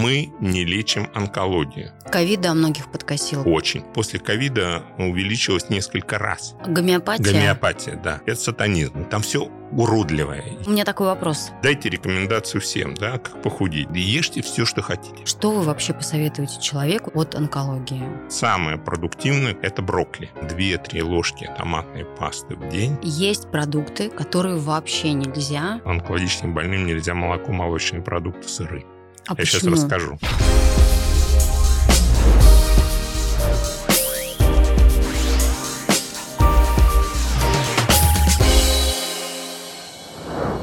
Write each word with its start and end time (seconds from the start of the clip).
Мы 0.00 0.32
не 0.40 0.64
лечим 0.64 1.10
онкологию. 1.14 1.92
Ковида 2.10 2.54
многих 2.54 2.90
подкосил. 2.90 3.42
Очень. 3.46 3.82
После 3.82 4.18
ковида 4.18 4.82
увеличилось 4.96 5.68
несколько 5.68 6.16
раз. 6.16 6.54
Гомеопатия? 6.66 7.24
Гомеопатия, 7.24 7.96
да. 7.96 8.20
Это 8.24 8.40
сатанизм. 8.40 9.04
Там 9.10 9.20
все 9.20 9.50
уродливое. 9.72 10.44
У 10.66 10.70
меня 10.70 10.84
такой 10.84 11.06
вопрос. 11.06 11.50
Дайте 11.62 11.90
рекомендацию 11.90 12.60
всем, 12.60 12.94
да, 12.94 13.18
как 13.18 13.42
похудеть. 13.42 13.88
Ешьте 13.92 14.42
все, 14.42 14.64
что 14.64 14.82
хотите. 14.82 15.24
Что 15.26 15.52
вы 15.52 15.62
вообще 15.62 15.92
посоветуете 15.92 16.60
человеку 16.60 17.10
от 17.14 17.34
онкологии? 17.34 18.02
Самое 18.30 18.78
продуктивное– 18.78 19.56
это 19.62 19.82
брокколи. 19.82 20.30
Две-три 20.48 21.02
ложки 21.02 21.48
томатной 21.56 22.04
пасты 22.04 22.56
в 22.56 22.68
день. 22.68 22.98
Есть 23.02 23.50
продукты, 23.50 24.08
которые 24.10 24.56
вообще 24.56 25.12
нельзя. 25.12 25.80
Онкологическим 25.84 26.54
больным 26.54 26.86
нельзя 26.86 27.14
молоко, 27.14 27.52
молочные 27.52 28.02
продукты, 28.02 28.48
сыры. 28.48 28.84
А 29.26 29.32
Я 29.32 29.36
почему? 29.36 29.60
сейчас 29.60 29.82
расскажу. 29.84 30.18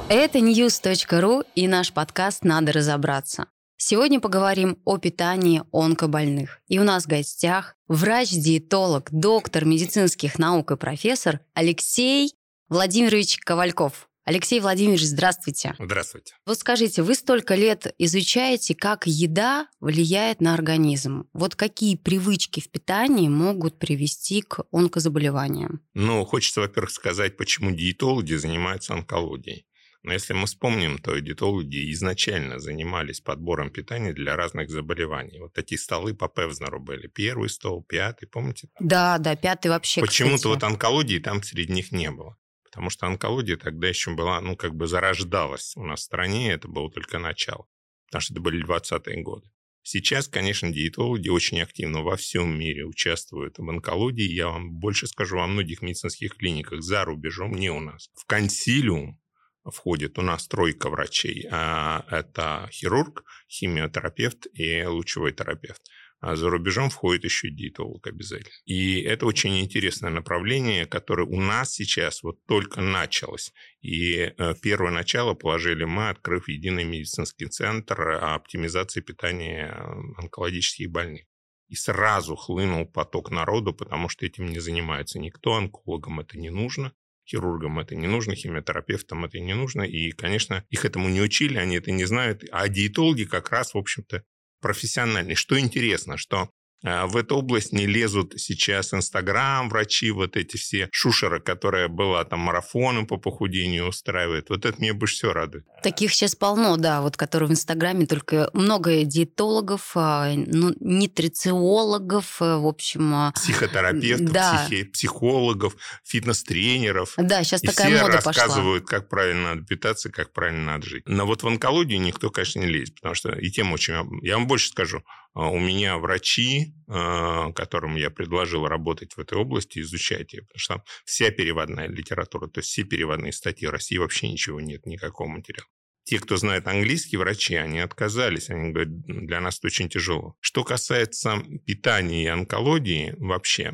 Это 0.10 0.40
news.ru 0.40 1.46
и 1.56 1.68
наш 1.68 1.92
подкаст 1.94 2.44
«Надо 2.44 2.72
разобраться». 2.72 3.48
Сегодня 3.76 4.20
поговорим 4.20 4.80
о 4.86 4.98
питании 4.98 5.64
онкобольных. 5.72 6.60
И 6.68 6.80
у 6.80 6.84
нас 6.84 7.04
в 7.04 7.08
гостях 7.08 7.76
врач-диетолог, 7.88 9.10
доктор 9.12 9.66
медицинских 9.66 10.40
наук 10.40 10.72
и 10.72 10.78
профессор 10.78 11.42
Алексей 11.54 12.34
Владимирович 12.70 13.38
Ковальков. 13.38 14.07
Алексей 14.28 14.60
Владимирович, 14.60 15.04
здравствуйте. 15.04 15.74
Здравствуйте. 15.80 16.36
Вот 16.46 16.58
скажите, 16.58 17.02
вы 17.02 17.16
столько 17.16 17.56
лет 17.56 17.96
изучаете, 17.98 18.76
как 18.76 19.08
еда 19.08 19.70
влияет 19.80 20.42
на 20.42 20.54
организм. 20.54 21.30
Вот 21.32 21.56
какие 21.56 21.96
привычки 21.96 22.60
в 22.60 22.70
питании 22.70 23.30
могут 23.30 23.80
привести 23.80 24.42
к 24.42 24.66
онкозаболеваниям? 24.74 25.80
Ну, 25.94 26.26
хочется, 26.26 26.60
во-первых, 26.60 26.92
сказать, 26.92 27.38
почему 27.38 27.72
диетологи 27.72 28.34
занимаются 28.34 28.96
онкологией. 28.96 29.66
Но 30.04 30.12
если 30.12 30.34
мы 30.34 30.46
вспомним, 30.48 30.98
то 30.98 31.18
диетологи 31.18 31.90
изначально 31.94 32.60
занимались 32.60 33.22
подбором 33.22 33.70
питания 33.70 34.12
для 34.12 34.36
разных 34.36 34.70
заболеваний. 34.70 35.40
Вот 35.40 35.54
такие 35.54 35.80
столы 35.80 36.14
по 36.14 36.28
Певзнеру 36.28 36.82
были. 36.82 37.08
Первый 37.08 37.48
стол, 37.48 37.82
пятый, 37.82 38.28
помните? 38.28 38.68
Да, 38.82 39.20
да, 39.20 39.38
пятый 39.38 39.70
вообще, 39.70 40.02
Почему-то 40.02 40.50
вот 40.50 40.64
онкологии 40.64 41.20
там 41.20 41.42
среди 41.42 41.72
них 41.72 41.94
не 41.94 42.12
было. 42.12 42.36
Потому 42.78 42.92
что 42.92 43.08
онкология 43.08 43.58
тогда 43.58 43.88
еще 43.88 44.14
была, 44.14 44.40
ну, 44.40 44.56
как 44.56 44.76
бы 44.76 44.86
зарождалась 44.86 45.76
у 45.76 45.84
нас 45.84 46.02
в 46.02 46.04
стране, 46.04 46.52
это 46.52 46.68
было 46.68 46.92
только 46.92 47.18
начало. 47.18 47.66
Потому 48.06 48.22
что 48.22 48.34
это 48.36 48.42
были 48.44 48.64
20-е 48.64 49.24
годы. 49.24 49.50
Сейчас, 49.82 50.28
конечно, 50.28 50.72
диетологи 50.72 51.28
очень 51.28 51.60
активно 51.60 52.04
во 52.04 52.16
всем 52.18 52.56
мире 52.56 52.86
участвуют 52.86 53.58
в 53.58 53.68
онкологии. 53.68 54.32
Я 54.32 54.50
вам 54.50 54.74
больше 54.74 55.08
скажу, 55.08 55.38
во 55.38 55.48
многих 55.48 55.82
медицинских 55.82 56.36
клиниках 56.38 56.84
за 56.84 57.04
рубежом, 57.04 57.56
не 57.56 57.72
у 57.72 57.80
нас. 57.80 58.12
В 58.14 58.28
консилиум 58.28 59.20
входит 59.66 60.20
у 60.20 60.22
нас 60.22 60.48
тройка 60.48 60.92
врачей. 60.92 61.48
А 61.52 62.06
Это 62.12 62.70
хирург, 62.72 63.24
химиотерапевт 63.50 64.46
и 64.54 64.84
лучевой 64.84 65.34
терапевт. 65.34 65.82
А 66.20 66.36
за 66.36 66.50
рубежом 66.50 66.90
входит 66.90 67.26
еще 67.26 67.50
диетолог 67.50 68.08
обязательно. 68.08 68.54
И 68.66 69.02
это 69.02 69.26
очень 69.28 69.60
интересное 69.60 70.10
направление, 70.10 70.88
которое 70.88 71.28
у 71.28 71.40
нас 71.40 71.74
сейчас 71.74 72.24
вот 72.24 72.44
только 72.46 72.82
началось. 72.82 73.54
И 73.82 74.16
э, 74.16 74.56
первое 74.62 74.92
начало 74.92 75.36
положили 75.36 75.84
мы, 75.84 76.10
открыв 76.10 76.48
единый 76.48 76.86
медицинский 76.86 77.46
центр 77.46 78.20
оптимизации 78.22 79.02
питания 79.02 79.68
э, 79.68 80.22
онкологических 80.22 80.90
больных. 80.90 81.26
И 81.68 81.76
сразу 81.76 82.36
хлынул 82.36 82.88
поток 82.88 83.30
народу, 83.30 83.74
потому 83.74 84.10
что 84.10 84.26
этим 84.26 84.48
не 84.48 84.60
занимается 84.60 85.20
никто, 85.20 85.54
онкологам 85.54 86.20
это 86.20 86.38
не 86.38 86.50
нужно 86.50 86.94
хирургам 87.30 87.80
это 87.80 87.96
не 87.96 88.08
нужно, 88.08 88.36
химиотерапевтам 88.36 89.26
это 89.26 89.40
не 89.40 89.54
нужно. 89.54 89.82
И, 89.82 90.12
конечно, 90.12 90.64
их 90.70 90.86
этому 90.86 91.10
не 91.10 91.22
учили, 91.22 91.58
они 91.58 91.76
это 91.76 91.92
не 91.92 92.06
знают. 92.06 92.44
А 92.52 92.68
диетологи 92.70 93.26
как 93.26 93.52
раз, 93.52 93.74
в 93.74 93.78
общем-то, 93.78 94.24
профессиональные. 94.60 95.36
Что 95.36 95.60
интересно, 95.60 96.18
что 96.18 96.50
в 96.84 97.18
эту 97.18 97.38
область 97.38 97.74
не 97.74 97.86
лезут 97.88 98.34
сейчас 98.38 98.94
Инстаграм, 98.94 99.68
врачи, 99.70 100.12
вот 100.12 100.38
эти 100.38 100.58
все 100.58 100.88
шушеры, 100.92 101.40
которая 101.40 101.88
была 101.88 102.24
там 102.24 102.40
марафоны 102.42 103.06
по 103.06 103.18
похудению 103.18 103.88
устраивает. 103.88 104.50
Вот 104.50 104.66
это 104.66 104.78
мне 104.80 104.94
больше 104.94 105.16
всего 105.16 105.34
радует. 105.34 105.66
Таких 105.84 106.14
сейчас 106.14 106.36
полно, 106.36 106.78
да, 106.78 107.02
вот 107.02 107.18
которые 107.18 107.50
в 107.50 107.52
Инстаграме 107.52 108.06
только 108.06 108.50
много 108.54 109.04
диетологов, 109.04 109.92
а, 109.96 110.32
ну, 110.36 110.74
нутрициологов, 110.80 112.42
э, 112.42 112.58
в 112.58 112.68
общем. 112.68 113.14
а, 113.14 113.32
Психотерапевтов, 113.34 114.32
Да. 114.32 114.66
психи- 114.70 114.84
психологов, 114.86 115.76
фитнес-тренеров. 116.06 117.14
Да, 117.18 117.44
сейчас 117.44 117.64
И 117.64 117.68
такая 117.68 117.88
все 117.92 118.02
мода 118.02 118.18
пошла. 118.18 118.32
рассказывают, 118.34 118.86
как 118.88 119.10
правильно 119.10 119.56
надо 119.56 119.66
питаться, 119.66 120.10
как 120.10 120.34
правильно 120.34 120.66
надо 120.74 120.86
жить. 120.88 121.04
Но 121.08 121.26
вот 121.26 121.44
в 121.44 121.48
онкологию 121.48 122.00
никто, 122.02 122.30
конечно, 122.30 122.60
не 122.60 122.68
лезет, 122.68 122.96
потому 122.96 123.16
что 123.16 123.30
и 123.32 123.50
тема 123.50 123.74
очень... 123.74 123.94
Я 124.24 124.36
вам 124.38 124.48
больше 124.48 124.70
скажу. 124.70 125.04
А 125.34 125.50
У 125.50 125.60
меня 125.60 125.98
врачи, 125.98 126.67
а, 126.88 127.52
которым 127.54 127.96
я 127.96 128.10
предложил 128.10 128.68
работать 128.68 129.14
в 129.14 129.20
этой 129.20 129.38
области, 129.38 129.80
изучать 129.80 130.34
ее, 130.34 130.44
потому 130.44 130.60
что 130.60 130.74
там 130.76 130.84
вся 131.06 131.32
переводная 131.32 131.88
литература, 131.88 132.48
то 132.48 132.60
есть 132.60 132.70
все 132.70 132.84
переводные 132.84 133.32
статьи 133.32 133.68
России, 133.68 133.98
вообще 133.98 134.30
ничего 134.30 134.60
нет, 134.62 134.86
никакого 134.86 135.28
материала. 135.28 135.68
Те, 136.04 136.20
кто 136.20 136.38
знает 136.38 136.68
английский, 136.68 137.18
врачи, 137.18 137.56
они 137.56 137.80
отказались. 137.80 138.50
Они 138.50 138.72
говорят, 138.72 139.06
для 139.06 139.42
нас 139.42 139.58
это 139.58 139.68
очень 139.68 139.90
тяжело. 139.90 140.38
Что 140.40 140.64
касается 140.64 141.44
питания 141.66 142.24
и 142.24 142.28
онкологии, 142.28 143.14
вообще 143.18 143.74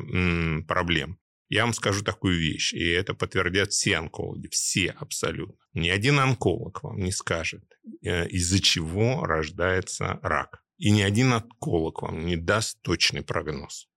проблем, 0.66 1.20
я 1.48 1.62
вам 1.62 1.72
скажу 1.72 2.02
такую 2.02 2.36
вещь, 2.36 2.72
и 2.72 2.84
это 2.84 3.14
подтвердят 3.14 3.70
все 3.70 3.98
онкологи, 3.98 4.48
все 4.48 4.90
абсолютно. 4.90 5.54
Ни 5.74 5.88
один 5.88 6.18
онколог 6.18 6.82
вам 6.82 6.98
не 6.98 7.12
скажет, 7.12 7.62
э, 8.02 8.26
из-за 8.28 8.60
чего 8.60 9.24
рождается 9.24 10.18
рак. 10.22 10.63
И 10.76 10.90
ни 10.90 11.02
один 11.02 11.32
онколог 11.32 12.02
вам 12.02 12.26
не 12.26 12.36
даст 12.36 12.80
точный 12.82 13.22
прогноз. 13.22 13.88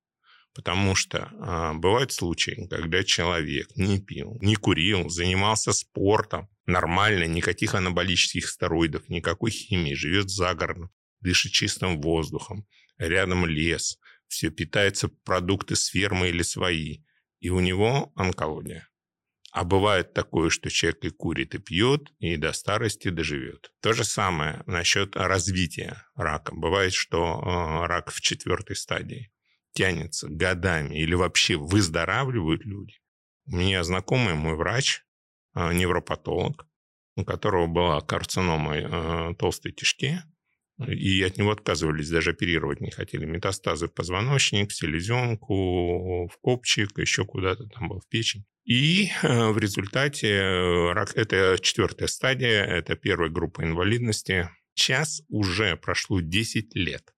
Потому 0.54 0.96
что 0.96 1.30
а, 1.40 1.74
бывают 1.74 2.12
случаи, 2.12 2.68
когда 2.70 3.04
человек 3.04 3.70
не 3.76 4.00
пил, 4.00 4.38
не 4.42 4.56
курил, 4.56 5.10
занимался 5.10 5.72
спортом, 5.72 6.50
нормально, 6.66 7.26
никаких 7.26 7.76
анаболических 7.76 8.48
стероидов, 8.48 9.08
никакой 9.10 9.52
химии, 9.52 9.94
живет 9.94 10.30
загородно, 10.30 10.90
дышит 11.22 11.52
чистым 11.52 12.02
воздухом, 12.02 12.68
рядом 12.98 13.46
лес, 13.46 14.00
все 14.28 14.50
питается 14.50 15.10
продукты 15.10 15.76
с 15.76 15.86
фермы 15.86 16.30
или 16.30 16.42
свои, 16.42 17.04
и 17.40 17.50
у 17.50 17.60
него 17.60 18.12
онкология. 18.16 18.88
А 19.58 19.64
бывает 19.64 20.14
такое, 20.14 20.52
что 20.52 20.70
человек 20.70 21.04
и 21.04 21.10
курит, 21.10 21.56
и 21.56 21.58
пьет, 21.58 22.14
и 22.20 22.38
до 22.38 22.54
старости 22.54 23.10
доживет. 23.10 23.72
То 23.82 23.92
же 23.94 24.04
самое 24.04 24.62
насчет 24.68 25.16
развития 25.16 26.06
рака. 26.14 26.54
Бывает, 26.54 26.94
что 26.94 27.42
э, 27.42 27.88
рак 27.88 28.12
в 28.12 28.22
четвертой 28.22 28.76
стадии 28.76 29.32
тянется 29.74 30.28
годами 30.30 31.02
или 31.02 31.16
вообще 31.16 31.56
выздоравливают 31.56 32.66
люди. 32.66 32.94
У 33.48 33.56
меня 33.56 33.84
знакомый 33.84 34.36
мой 34.36 34.56
врач, 34.56 35.02
э, 35.56 35.74
невропатолог, 35.74 36.68
у 37.16 37.26
которого 37.26 37.66
была 37.66 38.02
карцинома 38.02 38.78
э, 38.78 39.34
толстой 39.40 39.72
кишки, 39.72 40.20
и 40.86 41.24
от 41.24 41.38
него 41.38 41.52
отказывались, 41.52 42.10
даже 42.10 42.32
оперировать 42.32 42.82
не 42.82 42.92
хотели. 42.92 43.26
Метастазы 43.26 43.88
в 43.88 43.94
позвоночник, 43.94 44.70
в 44.70 44.76
селезенку, 44.76 46.28
в 46.28 46.38
копчик, 46.40 46.98
еще 47.00 47.26
куда-то 47.26 47.66
там 47.68 47.90
был, 47.90 48.00
в 48.00 48.08
печень. 48.08 48.46
И 48.64 49.10
э, 49.24 49.48
в 49.50 49.58
результате 49.58 50.28
э, 50.28 50.92
рак, 50.92 51.16
это 51.16 51.58
четвертая 51.62 52.08
стадия, 52.08 52.64
это 52.64 52.96
первая 52.96 53.30
группа 53.30 53.64
инвалидности. 53.64 54.50
Сейчас 54.76 55.22
уже 55.30 55.78
прошло 55.78 56.20
10 56.20 56.76
лет 56.76 57.14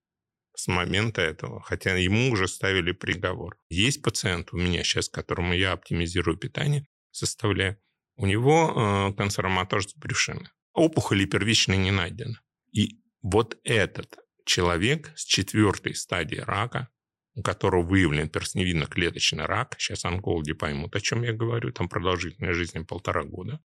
с 0.56 0.68
момента 0.68 1.22
этого, 1.22 1.62
хотя 1.62 1.96
ему 1.96 2.32
уже 2.32 2.48
ставили 2.48 2.92
приговор. 2.92 3.58
Есть 3.70 4.02
пациент 4.02 4.54
у 4.54 4.58
меня 4.58 4.84
сейчас, 4.84 5.10
которому 5.10 5.54
я 5.54 5.72
оптимизирую 5.72 6.38
питание, 6.38 6.86
составляю. 7.12 7.78
У 8.16 8.26
него 8.26 9.10
э, 9.10 9.14
канцероматоз 9.16 9.96
брюшины. 9.96 10.50
Опухоли 10.74 11.26
первичной 11.26 11.78
не 11.78 11.92
найдено. 11.92 12.36
И 12.72 13.00
вот 13.22 13.58
этот 13.64 14.18
человек 14.46 15.12
с 15.16 15.26
четвертой 15.26 15.96
стадии 15.96 16.38
рака, 16.38 16.90
у 17.36 17.42
которого 17.42 17.84
выявлен 17.84 18.28
перстневидно-клеточный 18.28 19.46
рак, 19.46 19.76
сейчас 19.78 20.06
онкологи 20.06 20.54
поймут, 20.54 20.96
о 20.96 21.02
чем 21.02 21.24
я 21.24 21.34
говорю, 21.34 21.72
там 21.72 21.88
продолжительная 21.88 22.54
жизнь 22.54 22.86
полтора 22.86 23.24
года, 23.24 23.62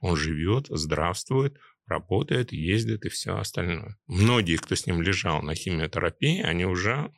он 0.00 0.16
живет, 0.16 0.66
здравствует, 0.68 1.58
работает, 1.86 2.52
ездит 2.52 3.04
и 3.04 3.08
все 3.08 3.36
остальное. 3.36 3.96
Многие, 4.06 4.56
кто 4.56 4.74
с 4.74 4.86
ним 4.86 5.00
лежал 5.00 5.42
на 5.42 5.54
химиотерапии, 5.54 6.42
они 6.42 6.66
уже 6.66 7.12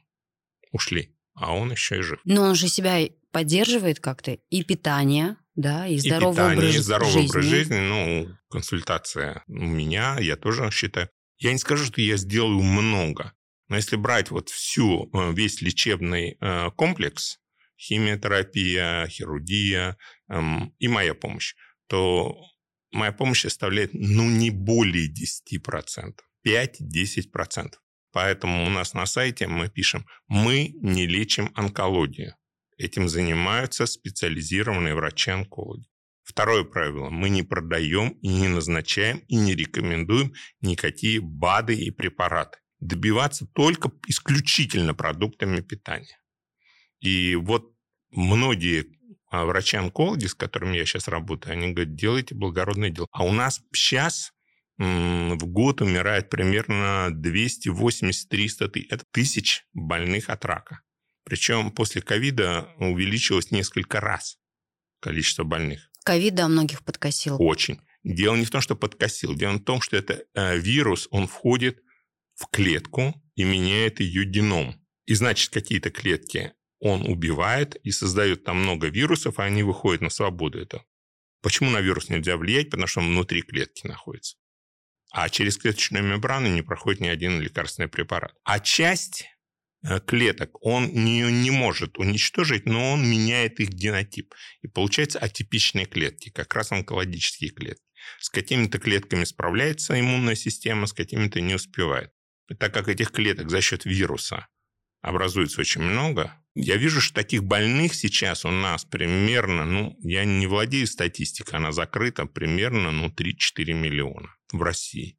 ушли, 0.71 1.17
а 1.35 1.55
он 1.55 1.73
еще 1.73 1.99
и 1.99 2.03
жив. 2.03 2.21
Но 2.25 2.43
он 2.43 2.55
же 2.55 2.69
себя 2.69 2.99
поддерживает 3.33 4.01
как-то, 4.01 4.39
и 4.49 4.63
питание, 4.63 5.37
да, 5.55 5.87
и 5.87 5.95
И 5.95 5.99
здоровый 5.99 6.35
питание, 6.35 6.59
образ 6.59 6.75
и 6.75 6.79
здоровый 6.79 7.13
жизни. 7.13 7.29
образ 7.29 7.45
жизни, 7.45 7.79
ну, 7.79 8.29
консультация 8.49 9.43
у 9.49 9.53
меня, 9.53 10.19
я 10.21 10.37
тоже 10.37 10.71
считаю. 10.71 11.11
Я 11.39 11.53
не 11.53 11.59
скажу, 11.59 11.85
что 11.85 12.01
я 12.01 12.17
сделаю 12.17 12.63
много, 12.63 13.33
но 13.69 13.77
если 13.77 13.97
брать 13.97 14.31
вот 14.31 14.49
всю, 14.49 15.11
э, 15.13 15.33
весь 15.33 15.63
лечебный 15.63 16.37
э, 16.41 16.71
комплекс, 16.77 17.39
химиотерапия, 17.79 19.07
хирургия 19.07 19.97
эм, 20.29 20.75
и 20.79 20.89
моя 20.89 21.15
помощь, 21.15 21.55
то 21.87 22.37
моя 22.91 23.13
помощь 23.13 23.43
составляет 23.43 23.91
ну 23.95 24.29
не 24.29 24.51
более 24.51 25.09
10%, 25.09 26.19
5-10%. 26.45 27.75
Поэтому 28.11 28.67
у 28.67 28.71
нас 28.71 28.95
на 28.95 29.07
сайте 29.07 29.47
мы 29.47 29.69
пишем 29.69 30.07
«Мы 30.27 30.73
не 30.81 31.07
лечим 31.07 31.53
онкологию». 31.55 32.35
Этим 32.79 33.09
занимаются 33.09 33.87
специализированные 33.87 34.95
врачи-онкологи. 34.95 35.87
Второе 36.29 36.63
правило. 36.63 37.09
Мы 37.09 37.31
не 37.31 37.43
продаем 37.43 38.11
и 38.21 38.29
не 38.29 38.49
назначаем 38.49 39.21
и 39.29 39.37
не 39.37 39.55
рекомендуем 39.55 40.35
никакие 40.61 41.21
БАДы 41.23 41.75
и 41.75 41.91
препараты. 41.91 42.59
Добиваться 42.81 43.47
только 43.47 43.91
исключительно 44.07 44.93
продуктами 44.93 45.63
питания. 45.63 46.21
И 47.01 47.35
вот 47.35 47.75
многие 48.11 48.99
а, 49.31 49.47
врачи-онкологи, 49.47 50.27
с 50.27 50.35
которыми 50.35 50.77
я 50.77 50.85
сейчас 50.85 51.09
работаю, 51.09 51.55
они 51.55 51.73
говорят, 51.73 51.95
делайте 51.95 52.35
благородное 52.35 52.91
дело. 52.91 53.07
А 53.11 53.25
у 53.25 53.33
нас 53.33 53.63
сейчас 53.73 54.33
в 54.77 55.47
год 55.47 55.81
умирает 55.81 56.29
примерно 56.29 57.09
280-300 57.11 59.03
тысяч 59.13 59.65
больных 59.73 60.29
от 60.29 60.45
рака. 60.45 60.83
Причем 61.25 61.71
после 61.71 62.03
ковида 62.03 62.69
увеличилось 62.79 63.51
несколько 63.51 64.01
раз 64.01 64.37
количество 65.01 65.45
больных. 65.45 65.89
Ковид, 66.09 66.35
да, 66.35 66.49
многих 66.49 66.83
подкосил. 66.85 67.37
Очень. 67.39 67.83
Дело 68.03 68.35
не 68.35 68.47
в 68.47 68.51
том, 68.51 68.63
что 68.63 68.75
подкосил. 68.75 69.35
Дело 69.35 69.53
в 69.53 69.65
том, 69.65 69.83
что 69.83 69.95
это 69.95 70.25
э, 70.35 70.57
вирус, 70.59 71.07
он 71.11 71.27
входит 71.27 71.83
в 72.35 72.47
клетку 72.51 73.15
и 73.35 73.45
меняет 73.45 74.01
ее 74.01 74.25
геном. 74.25 74.83
И 75.05 75.13
значит, 75.13 75.53
какие-то 75.53 75.91
клетки 75.91 76.55
он 76.79 77.03
убивает 77.03 77.77
и 77.83 77.91
создает 77.91 78.45
там 78.45 78.63
много 78.63 78.89
вирусов, 78.89 79.39
а 79.39 79.45
они 79.45 79.63
выходят 79.63 80.01
на 80.01 80.09
свободу. 80.09 80.59
Это 80.59 80.83
Почему 81.43 81.69
на 81.69 81.83
вирус 81.83 82.09
нельзя 82.09 82.39
влиять? 82.39 82.71
Потому 82.71 82.87
что 82.87 83.01
он 83.01 83.09
внутри 83.09 83.43
клетки 83.43 83.87
находится. 83.87 84.39
А 85.13 85.29
через 85.29 85.59
клеточную 85.59 86.03
мембрану 86.05 86.49
не 86.49 86.63
проходит 86.63 87.03
ни 87.03 87.09
один 87.09 87.39
лекарственный 87.39 87.89
препарат. 87.89 88.35
А 88.45 88.61
часть 88.61 89.27
клеток 90.07 90.65
он 90.65 90.89
не, 90.89 91.21
не 91.23 91.51
может 91.51 91.99
уничтожить, 91.99 92.67
но 92.67 92.93
он 92.93 93.09
меняет 93.09 93.61
их 93.61 93.71
генотип. 93.71 94.35
И 94.63 94.69
получается 94.69 95.19
атипичные 95.19 95.87
клетки, 95.87 96.31
как 96.31 96.55
раз 96.55 96.73
онкологические 96.73 97.51
клетки. 97.51 97.85
С 98.21 98.31
какими-то 98.31 98.79
клетками 98.79 99.25
справляется 99.25 99.99
иммунная 99.99 100.35
система, 100.35 100.87
с 100.87 100.93
какими-то 100.93 101.41
не 101.41 101.55
успевает. 101.55 102.13
И 102.49 102.55
так 102.55 102.73
как 102.73 102.89
этих 102.89 103.13
клеток 103.13 103.51
за 103.51 103.61
счет 103.61 103.85
вируса 103.85 104.49
образуется 105.01 105.61
очень 105.61 105.83
много, 105.83 106.35
я 106.55 106.77
вижу, 106.77 107.01
что 107.01 107.15
таких 107.15 107.45
больных 107.45 107.95
сейчас 107.95 108.45
у 108.45 108.51
нас 108.51 108.85
примерно, 108.85 109.65
ну, 109.65 109.97
я 110.01 110.25
не 110.25 110.47
владею 110.47 110.87
статистикой, 110.87 111.59
она 111.59 111.73
закрыта, 111.73 112.27
примерно, 112.27 112.91
ну, 112.91 113.09
3-4 113.09 113.75
миллиона 113.75 114.35
в 114.53 114.63
России. 114.63 115.18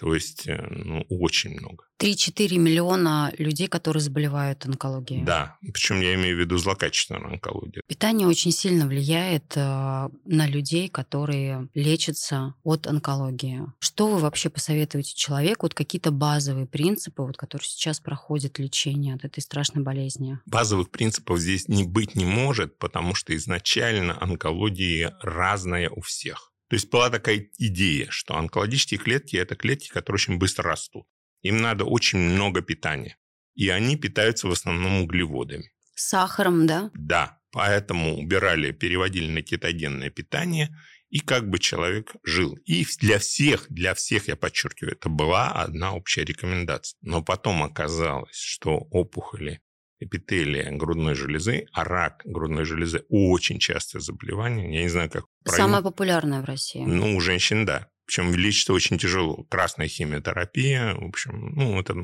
То 0.00 0.14
есть, 0.14 0.48
э, 0.48 0.66
ну, 0.70 1.04
очень 1.10 1.50
много. 1.60 1.84
3-4 1.98 2.56
миллиона 2.56 3.30
людей, 3.36 3.68
которые 3.68 4.00
заболевают 4.00 4.64
онкологией. 4.64 5.22
Да, 5.22 5.58
причем 5.60 6.00
я 6.00 6.14
имею 6.14 6.36
в 6.36 6.40
виду 6.40 6.56
злокачественную 6.56 7.34
онкологию. 7.34 7.82
Питание 7.86 8.26
очень 8.26 8.50
сильно 8.50 8.86
влияет 8.86 9.52
э, 9.56 9.60
на 9.60 10.46
людей, 10.46 10.88
которые 10.88 11.68
лечатся 11.74 12.54
от 12.64 12.86
онкологии. 12.86 13.60
Что 13.78 14.08
вы 14.08 14.20
вообще 14.20 14.48
посоветуете 14.48 15.14
человеку? 15.14 15.66
Вот 15.66 15.74
какие-то 15.74 16.10
базовые 16.10 16.66
принципы, 16.66 17.22
вот, 17.22 17.36
которые 17.36 17.66
сейчас 17.66 18.00
проходят 18.00 18.58
лечение 18.58 19.16
от 19.16 19.26
этой 19.26 19.40
страшной 19.40 19.84
болезни? 19.84 20.38
Базовых 20.46 20.90
принципов 20.90 21.38
здесь 21.38 21.68
не 21.68 21.84
быть 21.84 22.14
не 22.14 22.24
может, 22.24 22.78
потому 22.78 23.14
что 23.14 23.36
изначально 23.36 24.16
онкология 24.18 25.18
разная 25.20 25.90
у 25.90 26.00
всех. 26.00 26.49
То 26.70 26.76
есть 26.76 26.88
была 26.88 27.10
такая 27.10 27.48
идея, 27.58 28.06
что 28.10 28.36
онкологические 28.36 29.00
клетки– 29.00 29.34
это 29.36 29.56
клетки, 29.56 29.88
которые 29.88 30.18
очень 30.18 30.38
быстро 30.38 30.70
растут. 30.70 31.04
Им 31.42 31.56
надо 31.56 31.84
очень 31.84 32.20
много 32.20 32.62
питания. 32.62 33.16
И 33.54 33.68
они 33.68 33.96
питаются 33.96 34.46
в 34.46 34.52
основном 34.52 35.02
углеводами. 35.02 35.72
Сахаром, 35.96 36.68
да? 36.68 36.92
Да. 36.94 37.40
Поэтому 37.50 38.16
убирали, 38.16 38.70
переводили 38.70 39.28
на 39.28 39.42
кетогенное 39.42 40.10
питание, 40.10 40.68
и 41.08 41.18
как 41.18 41.50
бы 41.50 41.58
человек 41.58 42.12
жил. 42.22 42.56
И 42.64 42.86
для 43.00 43.18
всех, 43.18 43.66
для 43.68 43.94
всех, 43.94 44.28
я 44.28 44.36
подчеркиваю, 44.36 44.94
это 44.94 45.08
была 45.08 45.50
одна 45.50 45.92
общая 45.92 46.24
рекомендация. 46.24 46.96
Но 47.02 47.20
потом 47.20 47.64
оказалось, 47.64 48.36
что 48.36 48.76
опухоли 48.76 49.60
эпителия 50.00 50.70
грудной 50.72 51.14
железы, 51.14 51.66
а 51.72 51.84
рак 51.84 52.22
грудной 52.24 52.64
железы 52.64 53.04
очень 53.08 53.58
частое 53.58 54.00
заболевание. 54.00 54.74
Я 54.74 54.82
не 54.82 54.88
знаю, 54.88 55.10
как 55.10 55.26
правильно. 55.44 55.66
Самое 55.66 55.82
популярное 55.82 56.42
в 56.42 56.44
России. 56.44 56.82
Ну, 56.82 57.16
у 57.16 57.20
женщин, 57.20 57.64
да. 57.64 57.88
Причем 58.06 58.34
лечится 58.34 58.72
очень 58.72 58.98
тяжело. 58.98 59.44
Красная 59.44 59.86
химиотерапия, 59.86 60.94
в 60.94 61.04
общем, 61.04 61.52
ну, 61.54 61.78
это 61.78 61.94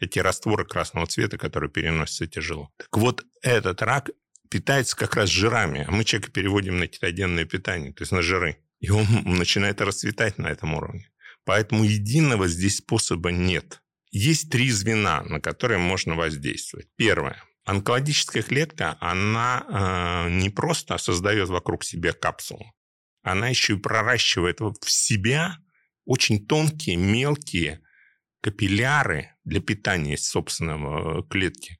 эти 0.00 0.20
растворы 0.20 0.64
красного 0.64 1.06
цвета, 1.06 1.38
которые 1.38 1.70
переносятся 1.70 2.26
тяжело. 2.26 2.70
Так 2.76 2.96
вот, 2.96 3.24
этот 3.42 3.82
рак 3.82 4.10
питается 4.48 4.96
как 4.96 5.16
раз 5.16 5.28
жирами, 5.28 5.84
а 5.86 5.90
мы 5.90 6.04
человека 6.04 6.30
переводим 6.30 6.78
на 6.78 6.86
кетогенное 6.86 7.44
питание, 7.44 7.92
то 7.92 8.02
есть 8.02 8.12
на 8.12 8.22
жиры. 8.22 8.58
И 8.78 8.90
он 8.90 9.06
начинает 9.24 9.80
расцветать 9.80 10.38
на 10.38 10.48
этом 10.48 10.74
уровне. 10.74 11.10
Поэтому 11.44 11.84
единого 11.84 12.46
здесь 12.46 12.76
способа 12.76 13.32
нет. 13.32 13.82
Есть 14.10 14.50
три 14.50 14.70
звена, 14.70 15.22
на 15.22 15.40
которые 15.40 15.78
можно 15.78 16.14
воздействовать. 16.14 16.88
Первое. 16.96 17.42
Онкологическая 17.64 18.42
клетка, 18.42 18.96
она 19.00 19.66
э, 19.68 20.30
не 20.30 20.48
просто 20.48 20.96
создает 20.96 21.50
вокруг 21.50 21.84
себя 21.84 22.12
капсулу, 22.12 22.72
она 23.22 23.48
еще 23.48 23.74
и 23.74 23.78
проращивает 23.78 24.60
в 24.60 24.90
себя 24.90 25.58
очень 26.06 26.46
тонкие, 26.46 26.96
мелкие 26.96 27.82
капилляры 28.40 29.34
для 29.44 29.60
питания 29.60 30.16
собственного 30.16 31.20
э, 31.20 31.28
клетки. 31.28 31.78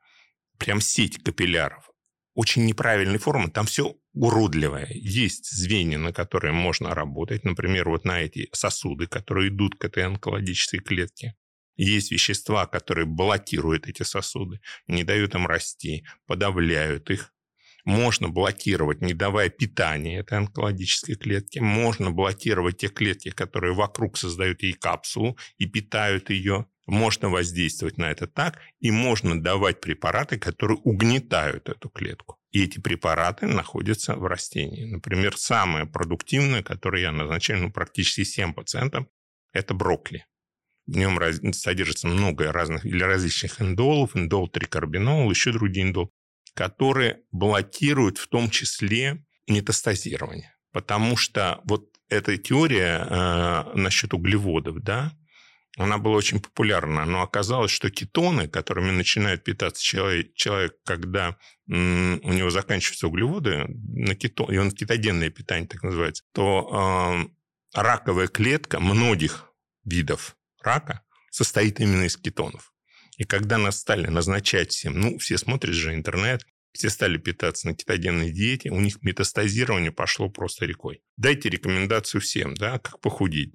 Прям 0.59 0.83
сеть 0.83 1.23
капилляров. 1.23 1.89
Очень 2.35 2.67
неправильной 2.67 3.19
формы, 3.19 3.51
там 3.51 3.65
все 3.65 3.97
уродливое. 4.13 4.89
Есть 4.91 5.51
звенья, 5.51 5.99
на 5.99 6.13
которые 6.13 6.53
можно 6.53 6.95
работать. 6.95 7.45
Например, 7.45 7.89
вот 7.89 8.05
на 8.05 8.21
эти 8.21 8.49
сосуды, 8.53 9.07
которые 9.07 9.49
идут 9.49 9.77
к 9.77 9.85
этой 9.85 10.05
онкологической 10.05 10.81
клетке. 10.81 11.35
Есть 11.79 12.11
вещества, 12.11 12.67
которые 12.67 13.07
блокируют 13.07 13.87
эти 13.87 14.03
сосуды, 14.03 14.61
не 14.89 15.05
дают 15.05 15.37
им 15.37 15.47
расти, 15.47 16.05
подавляют 16.27 17.09
их. 17.09 17.33
Можно 17.85 18.29
блокировать, 18.29 19.01
не 19.01 19.15
давая 19.15 19.49
питания 19.49 20.19
этой 20.19 20.39
онкологической 20.39 21.15
клетке. 21.15 21.61
Можно 21.61 22.11
блокировать 22.11 22.79
те 22.79 22.89
клетки, 22.89 23.31
которые 23.31 23.75
вокруг 23.75 24.19
создают 24.19 24.63
ей 24.63 24.73
капсулу 24.73 25.39
и 25.57 25.67
питают 25.67 26.31
ее. 26.31 26.67
Можно 26.87 27.29
воздействовать 27.29 27.97
на 27.97 28.11
это 28.11 28.27
так, 28.27 28.59
и 28.81 28.91
можно 28.91 29.41
давать 29.41 29.81
препараты, 29.81 30.37
которые 30.39 30.79
угнетают 30.79 31.69
эту 31.69 31.89
клетку. 31.91 32.39
И 32.51 32.65
эти 32.65 32.81
препараты 32.81 33.47
находятся 33.47 34.17
в 34.17 34.27
растении. 34.27 34.85
Например, 34.85 35.37
самое 35.37 35.87
продуктивное, 35.87 36.63
которое 36.63 37.03
я 37.03 37.13
назначаю 37.13 37.61
ну, 37.61 37.71
практически 37.71 38.25
всем 38.25 38.53
пациентам, 38.53 39.09
это 39.53 39.75
брокколи. 39.75 40.27
В 40.89 40.97
нем 40.97 41.19
раз, 41.19 41.41
содержится 41.53 42.09
много 42.09 42.51
разных 42.51 42.87
или 42.87 43.03
различных 43.03 43.61
эндолов, 43.61 44.17
эндол 44.17 44.49
трикарбинол, 44.49 45.31
еще 45.31 45.53
другие 45.53 45.87
эндол, 45.87 46.11
которые 46.55 47.21
блокируют 47.31 48.17
в 48.17 48.27
том 48.27 48.49
числе 48.49 49.23
метастазирование. 49.47 50.57
Потому 50.73 51.19
что 51.19 51.61
вот 51.65 51.91
эта 52.09 52.39
теория 52.39 53.07
э, 53.07 53.73
насчет 53.75 54.15
углеводов, 54.15 54.83
да, 54.83 55.13
она 55.77 55.99
была 55.99 56.17
очень 56.17 56.41
популярна, 56.41 57.05
но 57.05 57.21
оказалось, 57.21 57.71
что 57.71 57.91
кетоны, 57.91 58.49
которыми 58.49 58.91
начинает 58.91 59.45
питаться 59.45 59.85
человек, 59.85 60.33
человек 60.35 60.75
когда 60.87 61.37
у 61.69 61.73
него 61.73 62.49
заканчиваются 62.49 63.09
углеводы, 63.09 63.67
на 63.93 64.15
кетон, 64.15 64.51
и 64.51 64.57
он 64.57 64.71
кетогенное 64.71 65.29
питание 65.29 65.69
так 65.69 65.83
называется, 65.83 66.25
то 66.33 67.27
э, 67.75 67.79
раковая 67.79 68.29
клетка 68.29 68.81
многих 68.81 69.53
видов 69.85 70.38
рака 70.63 71.03
состоит 71.31 71.81
именно 71.81 72.05
из 72.05 72.17
кетонов. 72.17 72.73
И 73.17 73.25
когда 73.25 73.59
нас 73.59 73.79
стали 73.79 74.07
назначать 74.07 74.71
всем, 74.71 74.99
ну, 75.01 75.19
все 75.19 75.39
смотрят 75.39 75.75
же 75.75 75.95
интернет, 75.95 76.47
все 76.73 76.91
стали 76.91 77.19
питаться 77.19 77.67
на 77.67 77.75
кетогенной 77.75 78.31
диете, 78.31 78.71
у 78.71 78.81
них 78.81 79.03
метастазирование 79.03 79.91
пошло 79.91 80.29
просто 80.29 80.67
рекой. 80.67 81.03
Дайте 81.17 81.49
рекомендацию 81.49 82.21
всем, 82.21 82.55
да, 82.55 82.79
как 82.79 83.01
похудеть. 83.01 83.55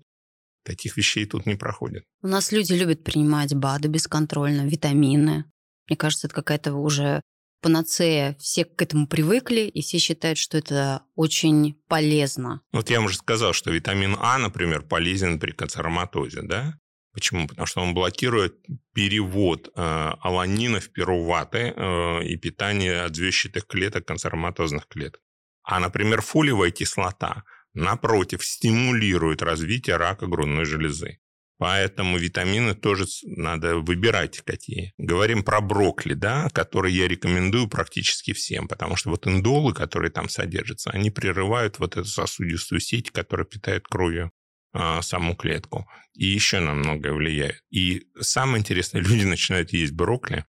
Таких 0.65 0.97
вещей 0.97 1.25
тут 1.25 1.45
не 1.45 1.55
проходит. 1.55 2.05
У 2.21 2.27
нас 2.27 2.51
люди 2.51 2.73
любят 2.73 3.03
принимать 3.03 3.53
БАДы 3.53 3.87
бесконтрольно, 3.87 4.67
витамины. 4.67 5.45
Мне 5.87 5.97
кажется, 5.97 6.27
это 6.27 6.35
какая-то 6.35 6.73
уже 6.73 7.21
панацея. 7.61 8.35
Все 8.39 8.65
к 8.65 8.81
этому 8.81 9.07
привыкли, 9.07 9.61
и 9.61 9.81
все 9.81 9.97
считают, 9.97 10.37
что 10.37 10.57
это 10.57 11.03
очень 11.15 11.81
полезно. 11.87 12.61
Вот 12.71 12.89
я 12.89 13.01
уже 13.01 13.17
сказал, 13.17 13.53
что 13.53 13.71
витамин 13.71 14.15
А, 14.19 14.37
например, 14.37 14.83
полезен 14.83 15.39
при 15.39 15.51
канцероматозе, 15.51 16.41
да? 16.43 16.79
Почему? 17.13 17.47
Потому 17.47 17.67
что 17.67 17.81
он 17.81 17.93
блокирует 17.93 18.55
перевод 18.93 19.69
э, 19.75 20.11
аланина 20.19 20.79
в 20.79 20.89
пируваты 20.91 21.73
э, 21.75 22.23
и 22.25 22.35
питание 22.37 23.03
от 23.03 23.15
звездчатых 23.15 23.67
клеток 23.67 24.05
канцероматозных 24.05 24.87
клеток. 24.87 25.21
А, 25.63 25.79
например, 25.79 26.21
фолиевая 26.21 26.71
кислота, 26.71 27.43
напротив, 27.73 28.43
стимулирует 28.43 29.43
развитие 29.43 29.97
рака 29.97 30.25
грудной 30.25 30.65
железы. 30.65 31.19
Поэтому 31.59 32.17
витамины 32.17 32.73
тоже 32.73 33.05
надо 33.23 33.77
выбирать 33.77 34.41
какие. 34.41 34.93
Говорим 34.97 35.43
про 35.43 35.61
брокколи, 35.61 36.15
да, 36.15 36.49
который 36.51 36.91
я 36.91 37.07
рекомендую 37.07 37.67
практически 37.67 38.33
всем, 38.33 38.67
потому 38.67 38.95
что 38.95 39.11
вот 39.11 39.27
индолы, 39.27 39.73
которые 39.73 40.11
там 40.11 40.29
содержатся, 40.29 40.89
они 40.89 41.11
прерывают 41.11 41.77
вот 41.77 41.95
эту 41.95 42.09
сосудистую 42.09 42.81
сеть, 42.81 43.11
которая 43.11 43.45
питает 43.45 43.87
кровью 43.87 44.31
а, 44.73 45.01
саму 45.01 45.35
клетку. 45.35 45.87
И 46.13 46.25
еще 46.25 46.59
на 46.59 46.73
многое 46.73 47.13
влияет. 47.13 47.61
И 47.69 48.07
самое 48.19 48.59
интересное, 48.59 49.01
люди 49.07 49.23
начинают 49.23 49.71
есть 49.71 49.93
брокколи, 49.93 50.45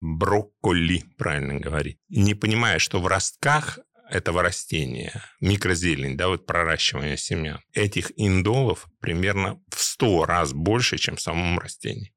брокколи, 0.00 1.04
правильно 1.16 1.60
говорить, 1.60 1.98
не 2.08 2.34
понимая, 2.34 2.78
что 2.78 3.00
в 3.00 3.06
ростках 3.06 3.78
этого 4.10 4.42
растения, 4.42 5.24
микрозелень, 5.40 6.16
да, 6.16 6.28
вот 6.28 6.44
проращивание 6.44 7.16
семян, 7.16 7.60
этих 7.72 8.12
индолов 8.16 8.86
примерно 9.00 9.62
в 9.70 9.80
100 9.80 10.26
раз 10.26 10.52
больше, 10.52 10.98
чем 10.98 11.16
в 11.16 11.22
самом 11.22 11.58
растении. 11.58 12.12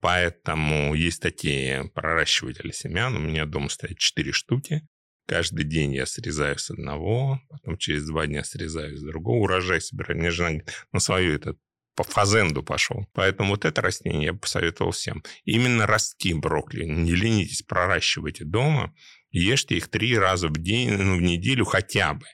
Поэтому 0.00 0.94
есть 0.94 1.22
такие 1.22 1.90
проращиватели 1.94 2.72
семян. 2.72 3.16
У 3.16 3.20
меня 3.20 3.46
дома 3.46 3.70
стоят 3.70 3.96
4 3.96 4.32
штуки. 4.32 4.86
Каждый 5.26 5.64
день 5.64 5.94
я 5.94 6.06
срезаю 6.06 6.58
с 6.58 6.70
одного, 6.70 7.40
потом 7.48 7.78
через 7.78 8.06
два 8.06 8.26
дня 8.26 8.44
срезаю 8.44 8.96
с 8.96 9.02
другого. 9.02 9.44
Урожай 9.44 9.80
собираю. 9.80 10.18
Мне 10.18 10.30
жена 10.30 10.60
на 10.92 11.00
свою 11.00 11.34
этот 11.34 11.58
по 11.94 12.04
фазенду 12.04 12.62
пошел. 12.62 13.06
Поэтому 13.12 13.50
вот 13.50 13.64
это 13.64 13.80
растение 13.80 14.26
я 14.26 14.34
посоветовал 14.34 14.90
всем. 14.90 15.22
Именно 15.44 15.86
ростки 15.86 16.34
брокколи. 16.34 16.84
Не 16.84 17.14
ленитесь, 17.14 17.62
проращивайте 17.62 18.44
дома. 18.44 18.94
Ешьте 19.30 19.76
их 19.76 19.88
три 19.88 20.16
раза 20.18 20.48
в 20.48 20.58
день, 20.58 20.90
ну, 20.92 21.16
в 21.16 21.22
неделю 21.22 21.64
хотя 21.64 22.14
бы. 22.14 22.26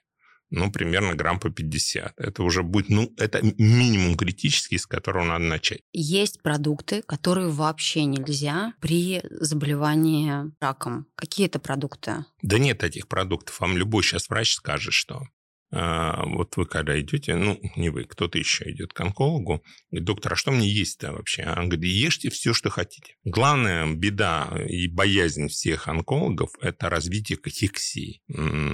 Ну, 0.51 0.71
примерно 0.73 1.15
грамм 1.15 1.39
по 1.39 1.51
50. 1.51 2.15
Это 2.17 2.43
уже 2.43 2.63
будет, 2.63 2.89
ну, 2.89 3.13
это 3.17 3.41
минимум 3.59 4.17
критический, 4.17 4.79
с 4.79 4.87
которого 4.87 5.25
надо 5.25 5.45
начать. 5.45 5.83
Есть 5.93 6.43
продукты, 6.43 7.03
которые 7.03 7.49
вообще 7.49 8.05
нельзя 8.05 8.75
при 8.81 9.23
заболевании 9.31 10.53
раком. 10.61 11.07
Какие 11.15 11.47
это 11.47 11.61
продукты? 11.61 12.25
Да 12.43 12.59
нет 12.59 12.79
таких 12.79 13.07
продуктов. 13.07 13.61
Вам 13.61 13.77
любой 13.77 14.03
сейчас 14.03 14.29
врач 14.29 14.55
скажет, 14.55 14.93
что 14.93 15.23
вот 15.71 16.57
вы 16.57 16.67
когда 16.67 17.01
идете, 17.01 17.37
ну, 17.37 17.61
не 17.77 17.91
вы, 17.91 18.05
кто-то 18.05 18.39
еще 18.39 18.71
идет 18.71 18.93
к 18.93 19.01
онкологу, 19.01 19.63
и 19.91 20.01
доктор, 20.01 20.33
а 20.33 20.37
что 20.37 20.51
мне 20.51 20.69
есть-то 20.69 21.13
вообще? 21.13 21.45
Он 21.45 21.69
говорит, 21.69 21.85
ешьте 21.85 22.31
все, 22.31 22.53
что 22.53 22.71
хотите. 22.71 23.15
Главная 23.25 23.87
беда 23.95 24.53
и 24.69 24.89
боязнь 24.89 25.49
всех 25.49 25.89
онкологов– 25.89 26.51
это 26.61 26.89
развитие 26.89 27.39
кахексии, 27.39 28.23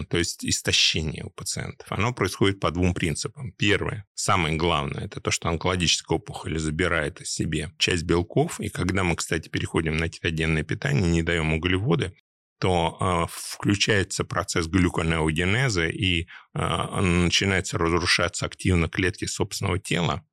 то 0.09 0.17
есть 0.17 0.45
истощение 0.45 1.25
у 1.25 1.31
пациентов. 1.31 1.87
Оно 1.91 2.15
происходит 2.15 2.61
по 2.61 2.71
двум 2.71 2.95
принципам. 2.95 3.53
Первое, 3.53 4.07
самое 4.15 4.57
главное, 4.57 5.05
это 5.05 5.21
то, 5.21 5.31
что 5.31 5.49
онкологическая 5.49 6.17
опухоль 6.17 6.59
забирает 6.59 7.21
из 7.21 7.31
себе 7.31 7.73
часть 7.79 8.05
белков, 8.05 8.59
и 8.61 8.69
когда 8.69 9.05
мы, 9.05 9.17
кстати, 9.17 9.49
переходим 9.49 9.97
на 9.97 10.09
кетогенное 10.09 10.63
питание, 10.63 11.11
не 11.11 11.23
даем 11.23 11.53
углеводы, 11.53 12.15
то 12.59 12.97
э, 12.99 13.27
включается 13.31 14.25
процесс 14.25 14.67
глюконеогенеза 14.67 15.89
и 15.89 16.23
э, 16.23 17.01
начинается 17.01 17.79
разрушаться 17.79 18.47
активно 18.47 18.89
клетки 18.89 19.27
собственного 19.27 19.79
тела, 19.79 20.25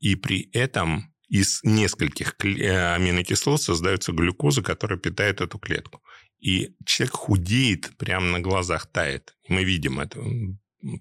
и 0.00 0.14
при 0.16 0.50
этом 0.52 1.14
из 1.28 1.60
нескольких 1.62 2.34
э, 2.44 2.94
аминокислот 2.94 3.60
создается 3.60 4.12
глюкоза, 4.12 4.62
которая 4.62 4.98
питает 4.98 5.40
эту 5.40 5.58
клетку. 5.58 6.02
И 6.38 6.74
человек 6.86 7.14
худеет, 7.14 7.96
прямо 7.98 8.26
на 8.26 8.40
глазах 8.40 8.86
тает. 8.86 9.36
Мы 9.48 9.64
видим 9.64 10.00
это 10.00 10.20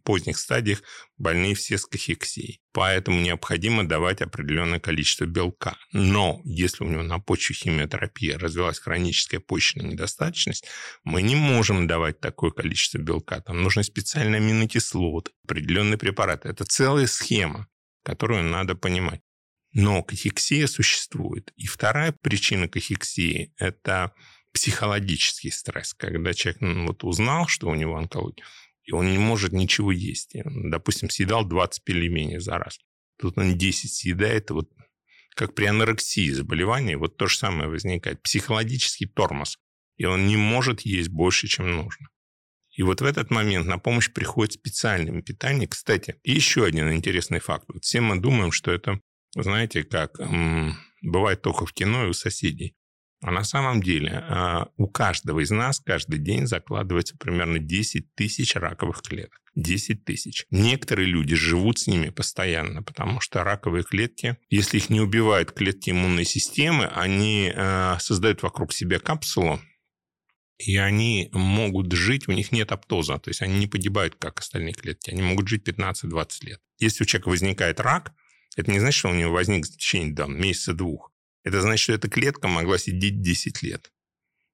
поздних 0.04 0.38
стадиях 0.38 0.82
больные 1.18 1.56
все 1.56 1.78
с 1.78 1.86
кахексией. 1.86 2.62
Поэтому 2.72 3.22
необходимо 3.22 3.88
давать 3.88 4.22
определенное 4.22 4.80
количество 4.80 5.26
белка. 5.26 5.78
Но 5.92 6.42
если 6.44 6.84
у 6.84 6.88
него 6.88 7.04
на 7.04 7.20
почве 7.20 7.56
химиотерапии 7.56 8.32
развилась 8.32 8.80
хроническая 8.80 9.40
почечная 9.40 9.86
недостаточность, 9.86 10.66
мы 11.04 11.22
не 11.22 11.36
можем 11.36 11.88
давать 11.88 12.20
такое 12.20 12.52
количество 12.52 12.98
белка. 12.98 13.42
Там 13.42 13.64
нужны 13.64 13.84
специальные 13.84 14.40
аминокислоты, 14.40 15.32
определенные 15.44 15.98
препараты. 15.98 16.50
Это 16.50 16.66
целая 16.66 17.08
схема, 17.08 17.68
которую 18.04 18.44
надо 18.44 18.76
понимать. 18.76 19.22
Но 19.74 20.02
кахексия 20.02 20.66
существует. 20.68 21.52
И 21.56 21.68
вторая 21.68 22.12
причина 22.12 22.68
кахексии– 22.68 23.54
это 23.58 24.14
психологический 24.54 25.52
стресс. 25.52 25.94
Когда 25.94 26.34
человек 26.34 26.62
ну, 26.62 26.88
вот 26.88 27.04
узнал, 27.04 27.48
что 27.48 27.68
у 27.68 27.76
него 27.76 27.96
онкология, 27.96 28.44
и 28.88 28.94
он 28.94 29.12
не 29.12 29.20
может 29.20 29.52
ничего 29.52 29.92
есть. 29.92 30.32
Допустим, 30.46 31.10
съедал 31.10 31.46
20 31.46 31.84
пельменей 31.84 32.40
за 32.40 32.58
раз. 32.58 32.80
Тут 33.20 33.38
он 33.38 33.58
10 33.58 33.94
съедает, 33.94 34.50
вот 34.50 34.70
как 35.36 35.54
при 35.54 35.66
анорексии 35.66 36.32
заболевании, 36.32 36.96
вот 36.96 37.18
то 37.18 37.28
же 37.28 37.38
самое 37.38 37.70
возникает. 37.70 38.24
Психологический 38.24 39.06
тормоз. 39.06 39.58
И 39.98 40.06
он 40.06 40.26
не 40.28 40.38
может 40.38 40.82
есть 40.82 41.10
больше, 41.10 41.48
чем 41.48 41.76
нужно. 41.76 42.08
И 42.76 42.84
вот 42.84 43.02
в 43.02 43.06
этот 43.06 43.30
момент 43.30 43.68
на 43.68 43.78
помощь 43.78 44.10
приходит 44.12 44.54
специальное 44.54 45.22
питание. 45.22 45.68
Кстати, 45.68 46.16
еще 46.24 46.64
один 46.64 46.92
интересный 46.94 47.40
факт. 47.40 47.66
Вот 47.68 47.84
все 47.84 48.02
мы 48.02 48.20
думаем, 48.20 48.52
что 48.52 48.72
это, 48.72 49.02
знаете, 49.36 49.84
как 49.84 50.20
м- 50.20 50.76
бывает 51.02 51.42
только 51.42 51.66
в 51.66 51.74
кино 51.74 52.06
и 52.06 52.10
у 52.10 52.14
соседей. 52.14 52.77
А 53.22 53.32
на 53.32 53.44
самом 53.44 53.82
деле 53.82 54.24
а, 54.30 54.68
у 54.78 54.88
каждого 54.88 55.40
из 55.40 55.50
нас 55.50 55.80
каждый 55.80 56.20
день 56.20 56.46
закладывается 56.46 57.18
примерно 57.18 57.58
10 57.58 58.14
тысяч 58.14 58.56
раковых 58.56 59.02
клеток. 59.02 59.40
10 59.56 60.06
тысяч. 60.06 60.46
Некоторые 60.52 61.08
люди 61.08 61.36
живут 61.36 61.80
с 61.80 61.88
ними 61.88 62.10
постоянно, 62.10 62.84
потому 62.84 63.20
что 63.20 63.44
раковые 63.44 63.84
клетки, 63.84 64.38
если 64.50 64.78
их 64.78 64.92
не 64.92 65.02
убивают 65.02 65.52
клетки 65.52 65.90
иммунной 65.90 66.26
системы, 66.26 66.86
они 66.86 67.52
а, 67.56 67.98
создают 68.00 68.44
вокруг 68.44 68.72
себя 68.72 69.00
капсулу, 69.00 69.60
и 70.60 70.78
они 70.78 71.30
могут 71.34 71.92
жить, 71.94 72.28
у 72.28 72.32
них 72.32 72.52
нет 72.52 72.72
аптоза, 72.72 73.18
то 73.18 73.30
есть 73.30 73.42
они 73.42 73.58
не 73.58 73.68
погибают, 73.68 74.16
как 74.16 74.40
остальные 74.40 74.74
клетки, 74.74 75.10
они 75.10 75.24
могут 75.24 75.48
жить 75.48 75.68
15-20 75.68 76.28
лет. 76.42 76.60
Если 76.80 77.04
у 77.04 77.08
человека 77.08 77.30
возникает 77.30 77.80
рак, 77.80 78.14
это 78.56 78.72
не 78.72 78.80
значит, 78.80 78.98
что 78.98 79.10
у 79.10 79.14
него 79.14 79.34
возник 79.34 79.66
в 79.66 79.72
течение 79.72 80.16
там, 80.16 80.40
месяца-двух. 80.40 81.12
Это 81.48 81.62
значит, 81.62 81.84
что 81.84 81.94
эта 81.94 82.10
клетка 82.10 82.50
могла 82.50 82.78
сидеть 82.78 83.22
10 83.22 83.64
лет. 83.64 83.90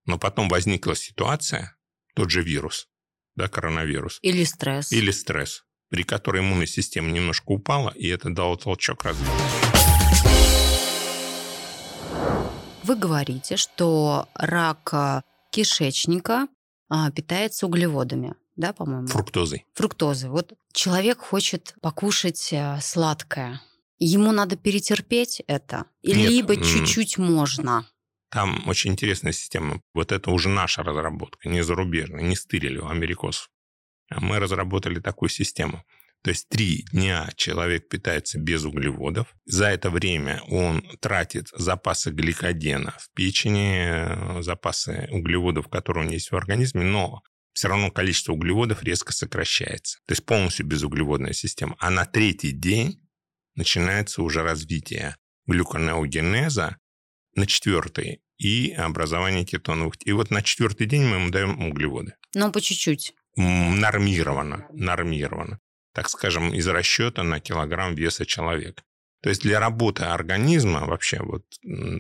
Но 0.06 0.20
потом 0.20 0.48
возникла 0.48 0.96
ситуация, 0.96 1.76
тот 2.14 2.30
же 2.30 2.44
вирус, 2.44 2.88
да, 3.36 3.48
коронавирус. 3.48 4.20
Или 4.22 4.44
стресс. 4.44 4.92
Или 4.92 5.10
стресс, 5.10 5.64
при 5.90 6.04
которой 6.04 6.44
иммунная 6.44 6.68
система 6.68 7.10
немножко 7.10 7.50
упала, 7.50 7.90
и 7.96 8.08
это 8.08 8.30
дало 8.30 8.58
толчок 8.58 9.06
развития. 9.06 9.32
Вы 12.84 12.96
говорите, 12.96 13.58
что 13.58 14.30
рак 14.36 14.94
э, 14.94 15.22
кишечника 15.50 16.48
а, 16.90 17.10
питается 17.10 17.66
углеводами, 17.66 18.36
да, 18.56 18.72
по-моему? 18.72 19.08
Фруктозой. 19.08 19.66
Фруктозой. 19.74 20.30
Вот 20.30 20.54
человек 20.74 21.22
хочет 21.22 21.74
покушать 21.82 22.50
э, 22.54 22.78
сладкое. 22.82 23.62
Ему 24.06 24.34
надо 24.34 24.58
перетерпеть 24.58 25.42
это? 25.48 25.86
Нет, 26.04 26.30
либо 26.30 26.58
чуть-чуть 26.58 27.18
можно? 27.18 27.88
Там 28.30 28.68
очень 28.68 28.92
интересная 28.92 29.32
система. 29.32 29.82
Вот 29.94 30.12
это 30.12 30.30
уже 30.32 30.50
наша 30.50 30.84
разработка, 30.84 31.48
не 31.48 31.64
зарубежная, 31.64 32.22
не 32.22 32.36
стырили 32.36 32.80
у 32.80 32.88
америкосов. 32.88 33.50
А 34.10 34.20
мы 34.20 34.40
разработали 34.40 35.00
такую 35.00 35.30
систему. 35.30 35.86
То 36.22 36.32
есть 36.32 36.50
три 36.50 36.86
дня 36.92 37.30
человек 37.38 37.88
питается 37.88 38.40
без 38.40 38.66
углеводов. 38.66 39.34
За 39.46 39.68
это 39.68 39.90
время 39.90 40.42
он 40.50 40.82
тратит 41.00 41.48
запасы 41.54 42.12
гликогена 42.12 42.96
в 43.00 43.10
печени, 43.14 44.42
запасы 44.42 45.08
углеводов, 45.12 45.70
которые 45.70 46.02
у 46.02 46.06
него 46.06 46.16
есть 46.16 46.32
в 46.32 46.36
организме, 46.36 46.84
но 46.84 47.22
все 47.54 47.70
равно 47.70 47.90
количество 47.90 48.34
углеводов 48.34 48.84
резко 48.84 49.14
сокращается. 49.14 50.00
То 50.08 50.12
есть 50.12 50.26
полностью 50.26 50.66
безуглеводная 50.66 51.34
система. 51.34 51.78
А 51.80 51.90
на 51.90 52.06
третий 52.06 52.52
день 52.52 53.03
начинается 53.56 54.22
уже 54.22 54.44
развитие 54.44 55.16
глюконеогенеза 55.46 56.78
на 57.36 57.46
четвертый 57.46 58.22
и 58.38 58.72
образование 58.72 59.46
кетоновых. 59.46 59.96
И 60.06 60.12
вот 60.12 60.32
на 60.32 60.42
четвертый 60.42 60.88
день 60.88 61.04
мы 61.04 61.18
ему 61.18 61.30
даем 61.30 61.62
углеводы. 61.62 62.16
Ну, 62.36 62.52
по 62.52 62.62
чуть-чуть. 62.62 63.14
Нормированно, 63.36 64.68
нормированно. 64.72 65.60
Так 65.94 66.10
скажем, 66.10 66.54
из 66.54 66.68
расчета 66.68 67.24
на 67.24 67.40
килограмм 67.40 67.96
веса 67.96 68.26
человека. 68.26 68.84
То 69.22 69.30
есть 69.30 69.42
для 69.42 69.60
работы 69.60 70.04
организма 70.04 70.86
вообще 70.86 71.20
вот 71.22 71.46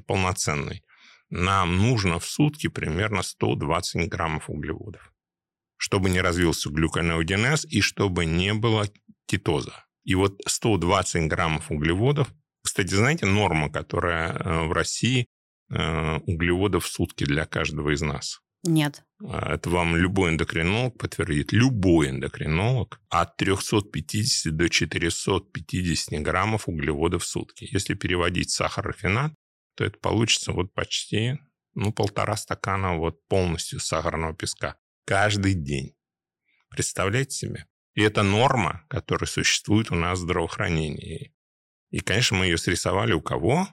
полноценной 0.07 0.83
нам 1.29 1.77
нужно 1.77 2.19
в 2.19 2.25
сутки 2.25 2.67
примерно 2.67 3.24
120 3.24 4.07
граммов 4.10 4.50
углеводов, 4.50 5.13
чтобы 5.77 6.10
не 6.10 6.22
развился 6.22 6.69
глюконеогенез 6.69 7.65
и 7.65 7.81
чтобы 7.81 8.25
не 8.25 8.53
было 8.53 8.88
кетоза. 9.25 9.86
И 10.03 10.15
вот 10.15 10.41
120 10.45 11.27
граммов 11.27 11.72
углеводов 11.72 12.33
Кстати, 12.63 12.93
знаете, 12.93 13.25
норма, 13.25 13.69
которая 13.69 14.33
э, 14.33 14.67
в 14.67 14.72
России 14.72 15.27
э, 15.69 16.17
углеводов 16.25 16.86
в 16.86 16.88
сутки 16.88 17.25
для 17.25 17.45
каждого 17.45 17.93
из 17.93 18.01
нас? 18.01 18.39
Нет. 18.63 19.03
А, 19.22 19.55
это 19.55 19.69
вам 19.69 19.95
любой 19.98 20.31
эндокринолог 20.31 20.98
подтвердит. 20.98 21.51
Любой 21.51 22.10
эндокринолог 22.10 23.01
от 23.10 23.36
350 23.38 24.55
до 24.55 24.69
450 24.69 26.22
граммов 26.22 26.69
углеводов 26.69 27.24
в 27.24 27.27
сутки. 27.27 27.67
Если 27.69 27.93
переводить 27.93 28.51
сахар 28.51 28.88
рафинат, 28.88 29.33
то 29.75 29.83
это 29.83 29.98
получится 30.00 30.53
вот 30.53 30.74
почти 30.74 31.39
ну, 31.74 31.91
полтора 31.91 32.38
стакана 32.38 32.98
вот 32.98 33.25
полностью 33.27 33.79
сахарного 33.79 34.33
песка 34.33 34.77
каждый 35.05 35.53
день. 35.53 35.95
Представляете 36.69 37.36
себе? 37.36 37.65
И 37.95 38.01
это 38.01 38.23
норма, 38.23 38.83
которая 38.89 39.27
существует 39.27 39.91
у 39.91 39.95
нас 39.95 40.19
в 40.19 40.23
здравоохранении. 40.23 41.33
И, 41.91 42.00
конечно, 42.00 42.38
мы 42.38 42.45
ее 42.45 42.57
срисовали 42.57 43.13
у 43.13 43.21
кого? 43.21 43.67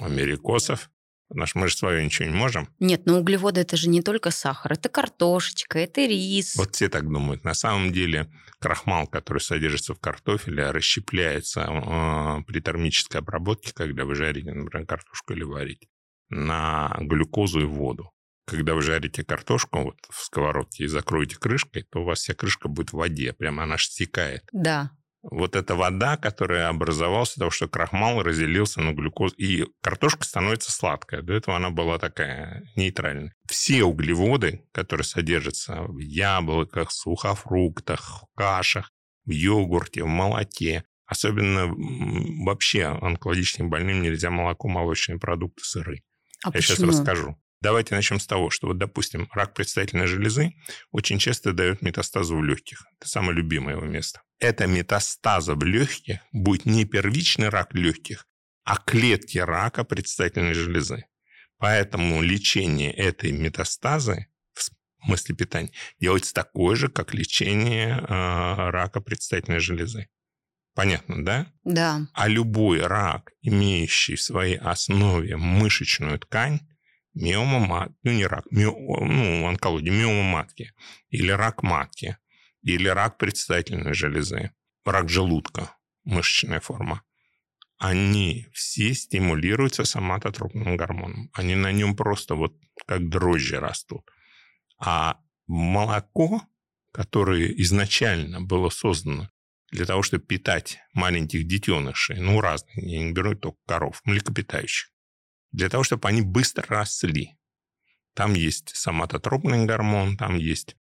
У 0.00 0.04
америкосов. 0.04 0.90
Потому 1.28 1.46
что 1.46 1.58
мы 1.60 1.68
же 1.68 1.76
свое 1.76 2.04
ничего 2.04 2.28
не 2.28 2.34
можем. 2.34 2.68
Нет, 2.78 3.06
но 3.06 3.18
углеводы 3.18 3.62
это 3.62 3.78
же 3.78 3.88
не 3.88 4.02
только 4.02 4.30
сахар, 4.30 4.74
это 4.74 4.90
картошечка, 4.90 5.78
это 5.78 6.04
рис. 6.04 6.56
Вот 6.56 6.74
все 6.74 6.90
так 6.90 7.10
думают. 7.10 7.42
На 7.42 7.54
самом 7.54 7.90
деле 7.90 8.30
крахмал, 8.58 9.06
который 9.06 9.38
содержится 9.38 9.94
в 9.94 9.98
картофеле, 9.98 10.70
расщепляется 10.70 11.62
э, 11.62 12.44
при 12.46 12.60
термической 12.60 13.20
обработке, 13.20 13.72
когда 13.72 14.04
вы 14.04 14.14
жарите, 14.14 14.52
например, 14.52 14.86
картошку 14.86 15.32
или 15.32 15.42
варите, 15.42 15.88
на 16.28 16.94
глюкозу 17.00 17.60
и 17.60 17.64
воду. 17.64 18.12
Когда 18.52 18.74
вы 18.74 18.82
жарите 18.82 19.24
картошку 19.24 19.82
вот 19.82 19.96
в 20.10 20.22
сковородке 20.22 20.84
и 20.84 20.86
закроете 20.86 21.36
крышкой, 21.36 21.84
то 21.90 22.00
у 22.00 22.04
вас 22.04 22.18
вся 22.20 22.34
крышка 22.34 22.68
будет 22.68 22.90
в 22.90 22.98
воде, 22.98 23.32
прямо 23.32 23.62
она 23.62 23.78
стекает. 23.78 24.44
Да. 24.52 24.90
Вот 25.22 25.56
эта 25.56 25.74
вода, 25.74 26.18
которая 26.18 26.68
образовалась 26.68 27.32
того, 27.32 27.50
что 27.50 27.66
крахмал 27.66 28.22
разделился 28.22 28.82
на 28.82 28.92
глюкозу, 28.92 29.34
и 29.36 29.64
картошка 29.80 30.24
становится 30.24 30.70
сладкая. 30.70 31.22
До 31.22 31.32
этого 31.32 31.56
она 31.56 31.70
была 31.70 31.98
такая 31.98 32.64
нейтральная. 32.76 33.32
Все 33.48 33.84
углеводы, 33.84 34.66
которые 34.72 35.04
содержатся 35.06 35.84
в 35.84 35.98
яблоках, 35.98 36.90
сухофруктах, 36.92 38.24
в 38.24 38.36
кашах, 38.36 38.90
в 39.24 39.30
йогурте, 39.30 40.02
в 40.02 40.08
молоке, 40.08 40.84
особенно 41.06 41.72
вообще 42.44 42.84
онкологическим 42.84 43.70
больным 43.70 44.02
нельзя 44.02 44.30
молоко, 44.30 44.68
молочные 44.68 45.18
продукты, 45.18 45.64
сыры. 45.64 46.02
А 46.44 46.48
Я 46.48 46.52
почему? 46.52 46.76
сейчас 46.76 46.88
расскажу. 46.88 47.36
Давайте 47.62 47.94
начнем 47.94 48.18
с 48.18 48.26
того, 48.26 48.50
что 48.50 48.66
вот, 48.66 48.78
допустим, 48.78 49.28
рак 49.32 49.54
предстательной 49.54 50.08
железы 50.08 50.52
очень 50.90 51.20
часто 51.20 51.52
дает 51.52 51.80
метастазы 51.80 52.34
в 52.34 52.42
легких. 52.42 52.84
Это 52.98 53.08
самое 53.08 53.36
любимое 53.36 53.76
его 53.76 53.86
место. 53.86 54.20
Это 54.40 54.66
метастаза 54.66 55.54
в 55.54 55.62
легких 55.62 56.18
будет 56.32 56.66
не 56.66 56.84
первичный 56.84 57.50
рак 57.50 57.72
легких, 57.72 58.26
а 58.64 58.78
клетки 58.78 59.38
рака 59.38 59.84
предстательной 59.84 60.54
железы. 60.54 61.04
Поэтому 61.58 62.20
лечение 62.20 62.92
этой 62.92 63.30
метастазы 63.30 64.26
в 64.54 65.04
смысле 65.04 65.36
питания 65.36 65.70
делается 66.00 66.34
такое 66.34 66.74
же, 66.74 66.88
как 66.88 67.14
лечение 67.14 67.96
э, 67.96 68.70
рака 68.70 69.00
предстательной 69.00 69.60
железы. 69.60 70.08
Понятно, 70.74 71.24
да? 71.24 71.52
Да. 71.62 72.08
А 72.12 72.26
любой 72.26 72.80
рак, 72.80 73.30
имеющий 73.40 74.16
в 74.16 74.22
своей 74.22 74.56
основе 74.56 75.36
мышечную 75.36 76.18
ткань, 76.18 76.58
миома 77.14 77.58
матки, 77.58 77.94
ну 78.02 78.12
не 78.12 78.26
рак, 78.26 78.44
мио, 78.50 78.72
ну 78.72 79.46
онкология, 79.46 79.92
миома 79.92 80.22
матки, 80.22 80.72
или 81.10 81.30
рак 81.30 81.62
матки, 81.62 82.16
или 82.62 82.88
рак 82.88 83.18
предстательной 83.18 83.94
железы, 83.94 84.52
рак 84.84 85.08
желудка, 85.08 85.76
мышечная 86.04 86.60
форма, 86.60 87.02
они 87.82 88.46
все 88.52 88.94
стимулируются 88.94 89.84
соматотропным 89.84 90.76
гормоном. 90.76 91.30
Они 91.32 91.56
на 91.56 91.72
нем 91.72 91.96
просто 91.96 92.36
вот 92.36 92.54
как 92.86 93.08
дрожжи 93.08 93.58
растут. 93.58 94.08
А 94.78 95.18
молоко, 95.48 96.42
которое 96.92 97.48
изначально 97.62 98.40
было 98.40 98.68
создано 98.68 99.30
для 99.72 99.84
того, 99.84 100.04
чтобы 100.04 100.24
питать 100.24 100.78
маленьких 100.92 101.44
детенышей, 101.48 102.20
ну, 102.20 102.40
разных, 102.40 102.76
я 102.76 103.02
не 103.02 103.12
беру 103.12 103.34
только 103.34 103.58
коров, 103.66 104.00
млекопитающих, 104.04 104.91
для 105.52 105.68
того, 105.68 105.84
чтобы 105.84 106.08
они 106.08 106.22
быстро 106.22 106.64
росли. 106.68 107.38
Там 108.14 108.34
есть 108.34 108.74
соматотропный 108.74 109.64
гормон, 109.64 110.16
там 110.16 110.36
есть 110.36 110.76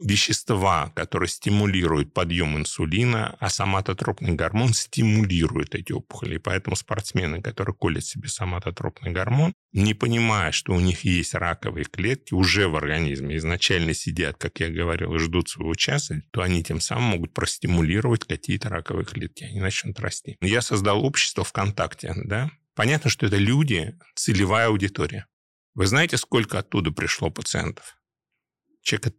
вещества, 0.00 0.92
которые 0.94 1.28
стимулируют 1.28 2.14
подъем 2.14 2.56
инсулина, 2.56 3.36
а 3.38 3.50
соматотропный 3.50 4.32
гормон 4.32 4.72
стимулирует 4.72 5.74
эти 5.74 5.92
опухоли. 5.92 6.36
И 6.36 6.38
поэтому 6.38 6.76
спортсмены, 6.76 7.42
которые 7.42 7.74
колят 7.74 8.04
себе 8.04 8.28
соматотропный 8.28 9.12
гормон, 9.12 9.52
не 9.72 9.94
понимая, 9.94 10.52
что 10.52 10.72
у 10.72 10.80
них 10.80 11.04
есть 11.04 11.34
раковые 11.34 11.84
клетки 11.84 12.34
уже 12.34 12.68
в 12.68 12.76
организме, 12.76 13.36
изначально 13.36 13.94
сидят, 13.94 14.36
как 14.38 14.60
я 14.60 14.70
говорил, 14.70 15.14
и 15.14 15.18
ждут 15.18 15.48
своего 15.48 15.74
часа, 15.74 16.22
то 16.32 16.42
они 16.42 16.64
тем 16.64 16.80
самым 16.80 17.10
могут 17.10 17.34
простимулировать 17.34 18.24
какие-то 18.24 18.68
раковые 18.68 19.04
клетки, 19.04 19.44
они 19.44 19.60
начнут 19.60 20.00
расти. 20.00 20.36
Я 20.40 20.62
создал 20.62 21.04
общество 21.04 21.44
ВКонтакте, 21.44 22.14
да, 22.24 22.50
Понятно, 22.80 23.10
что 23.10 23.26
это 23.26 23.36
люди, 23.36 23.94
целевая 24.14 24.68
аудитория. 24.68 25.26
Вы 25.74 25.86
знаете, 25.86 26.16
сколько 26.16 26.58
оттуда 26.58 26.90
пришло 26.90 27.28
пациентов? 27.28 27.98
Человек, 28.80 29.16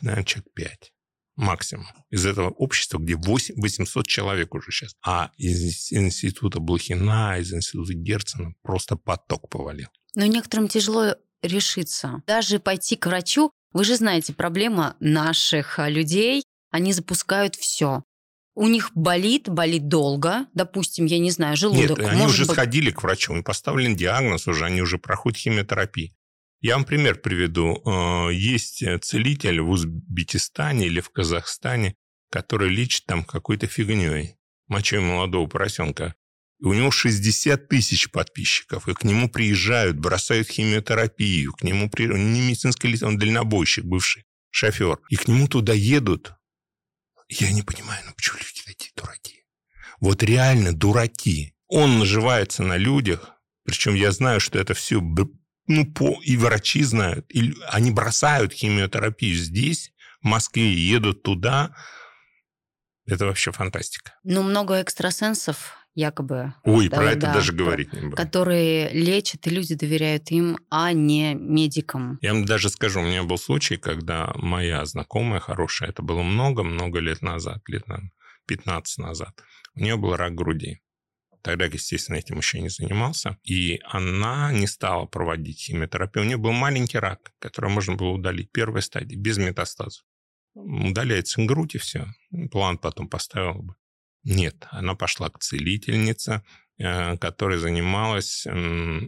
наверное, 0.00 0.24
человек 0.24 0.52
5 0.54 0.92
максимум. 1.34 1.86
Из 2.10 2.24
этого 2.24 2.50
общества, 2.50 2.98
где 2.98 3.16
8, 3.16 3.56
800 3.60 4.06
человек 4.06 4.54
уже 4.54 4.70
сейчас. 4.70 4.94
А 5.04 5.32
из 5.36 5.90
института 5.90 6.60
Блохина, 6.60 7.40
из 7.40 7.52
института 7.52 7.92
Герцена 7.92 8.54
просто 8.62 8.94
поток 8.94 9.48
повалил. 9.48 9.88
Но 10.14 10.24
некоторым 10.26 10.68
тяжело 10.68 11.16
решиться. 11.42 12.22
Даже 12.28 12.60
пойти 12.60 12.94
к 12.94 13.06
врачу, 13.06 13.50
вы 13.72 13.82
же 13.82 13.96
знаете, 13.96 14.32
проблема 14.32 14.96
наших 15.00 15.80
людей, 15.88 16.44
они 16.70 16.92
запускают 16.92 17.56
все 17.56 18.04
у 18.54 18.68
них 18.68 18.90
болит, 18.94 19.48
болит 19.48 19.88
долго, 19.88 20.46
допустим, 20.54 21.06
я 21.06 21.18
не 21.18 21.30
знаю, 21.30 21.56
желудок. 21.56 21.98
Нет, 21.98 22.08
они 22.08 22.26
уже 22.26 22.44
быть... 22.44 22.52
сходили 22.52 22.90
к 22.90 23.02
врачу, 23.02 23.34
им 23.34 23.42
поставлен 23.42 23.96
диагноз 23.96 24.46
уже, 24.46 24.64
они 24.64 24.82
уже 24.82 24.98
проходят 24.98 25.38
химиотерапию. 25.38 26.10
Я 26.60 26.76
вам 26.76 26.84
пример 26.84 27.16
приведу. 27.16 27.82
Э, 27.84 28.32
есть 28.32 28.84
целитель 29.02 29.60
в 29.62 29.70
Узбекистане 29.70 30.86
или 30.86 31.00
в 31.00 31.10
Казахстане, 31.10 31.96
который 32.30 32.68
лечит 32.68 33.06
там 33.06 33.24
какой-то 33.24 33.66
фигней, 33.66 34.36
мочой 34.68 35.00
молодого 35.00 35.46
поросенка. 35.46 36.14
И 36.60 36.64
у 36.64 36.72
него 36.74 36.92
60 36.92 37.68
тысяч 37.68 38.10
подписчиков, 38.10 38.86
и 38.86 38.94
к 38.94 39.02
нему 39.02 39.28
приезжают, 39.28 39.98
бросают 39.98 40.48
химиотерапию, 40.48 41.52
к 41.52 41.64
нему 41.64 41.90
приезжают, 41.90 42.22
он 42.22 42.32
не 42.32 42.40
медицинский 42.40 42.88
лицо, 42.88 43.08
он 43.08 43.18
дальнобойщик, 43.18 43.84
бывший 43.84 44.24
шофер. 44.50 44.98
И 45.08 45.16
к 45.16 45.26
нему 45.26 45.48
туда 45.48 45.72
едут 45.72 46.34
я 47.40 47.52
не 47.52 47.62
понимаю, 47.62 48.02
ну 48.06 48.12
почему 48.14 48.38
люди 48.38 48.62
такие 48.66 48.92
дураки? 48.96 49.44
Вот 50.00 50.22
реально 50.22 50.74
дураки. 50.74 51.54
Он 51.68 51.98
наживается 51.98 52.62
на 52.62 52.76
людях, 52.76 53.36
причем 53.64 53.94
я 53.94 54.12
знаю, 54.12 54.40
что 54.40 54.58
это 54.58 54.74
все 54.74 55.00
ну, 55.66 55.90
по, 55.92 56.20
и 56.22 56.36
врачи 56.36 56.82
знают, 56.82 57.26
и 57.30 57.54
они 57.68 57.90
бросают 57.90 58.52
химиотерапию 58.52 59.36
здесь, 59.36 59.92
в 60.20 60.26
Москве, 60.26 60.74
едут 60.74 61.22
туда. 61.22 61.74
Это 63.06 63.26
вообще 63.26 63.52
фантастика. 63.52 64.14
Ну, 64.22 64.42
много 64.42 64.80
экстрасенсов 64.80 65.76
якобы. 65.94 66.54
Ой, 66.64 66.88
да, 66.88 66.96
про 66.96 67.10
это 67.12 67.20
да, 67.20 67.34
даже 67.34 67.52
говорить 67.52 67.92
не 67.92 68.02
буду. 68.02 68.16
Которые 68.16 68.90
лечат, 68.90 69.46
и 69.46 69.50
люди 69.50 69.74
доверяют 69.74 70.30
им, 70.30 70.58
а 70.70 70.92
не 70.92 71.34
медикам. 71.34 72.18
Я 72.22 72.32
вам 72.32 72.44
даже 72.44 72.68
скажу, 72.70 73.00
у 73.00 73.04
меня 73.04 73.22
был 73.22 73.38
случай, 73.38 73.76
когда 73.76 74.32
моя 74.36 74.84
знакомая 74.84 75.40
хорошая, 75.40 75.90
это 75.90 76.02
было 76.02 76.22
много-много 76.22 76.98
лет 76.98 77.22
назад, 77.22 77.60
лет, 77.68 77.86
наверное, 77.88 78.12
15 78.46 78.98
назад, 78.98 79.42
у 79.74 79.80
нее 79.80 79.96
был 79.96 80.16
рак 80.16 80.34
груди. 80.34 80.80
Тогда, 81.42 81.64
естественно, 81.64 82.16
этим 82.16 82.38
еще 82.38 82.60
не 82.60 82.68
занимался. 82.68 83.36
И 83.42 83.80
она 83.84 84.52
не 84.52 84.68
стала 84.68 85.06
проводить 85.06 85.60
химиотерапию. 85.60 86.24
У 86.24 86.28
нее 86.28 86.36
был 86.36 86.52
маленький 86.52 86.98
рак, 86.98 87.32
который 87.40 87.68
можно 87.68 87.96
было 87.96 88.10
удалить 88.10 88.52
первой 88.52 88.80
стадии, 88.80 89.16
без 89.16 89.38
метастазов. 89.38 90.04
Удаляется 90.54 91.42
грудь 91.42 91.74
и 91.74 91.78
все. 91.78 92.06
План 92.52 92.78
потом 92.78 93.08
поставил 93.08 93.62
бы. 93.62 93.74
Нет, 94.24 94.66
она 94.70 94.94
пошла 94.94 95.28
к 95.30 95.38
целительнице, 95.38 96.42
э, 96.78 97.16
которая 97.18 97.58
занималась... 97.58 98.46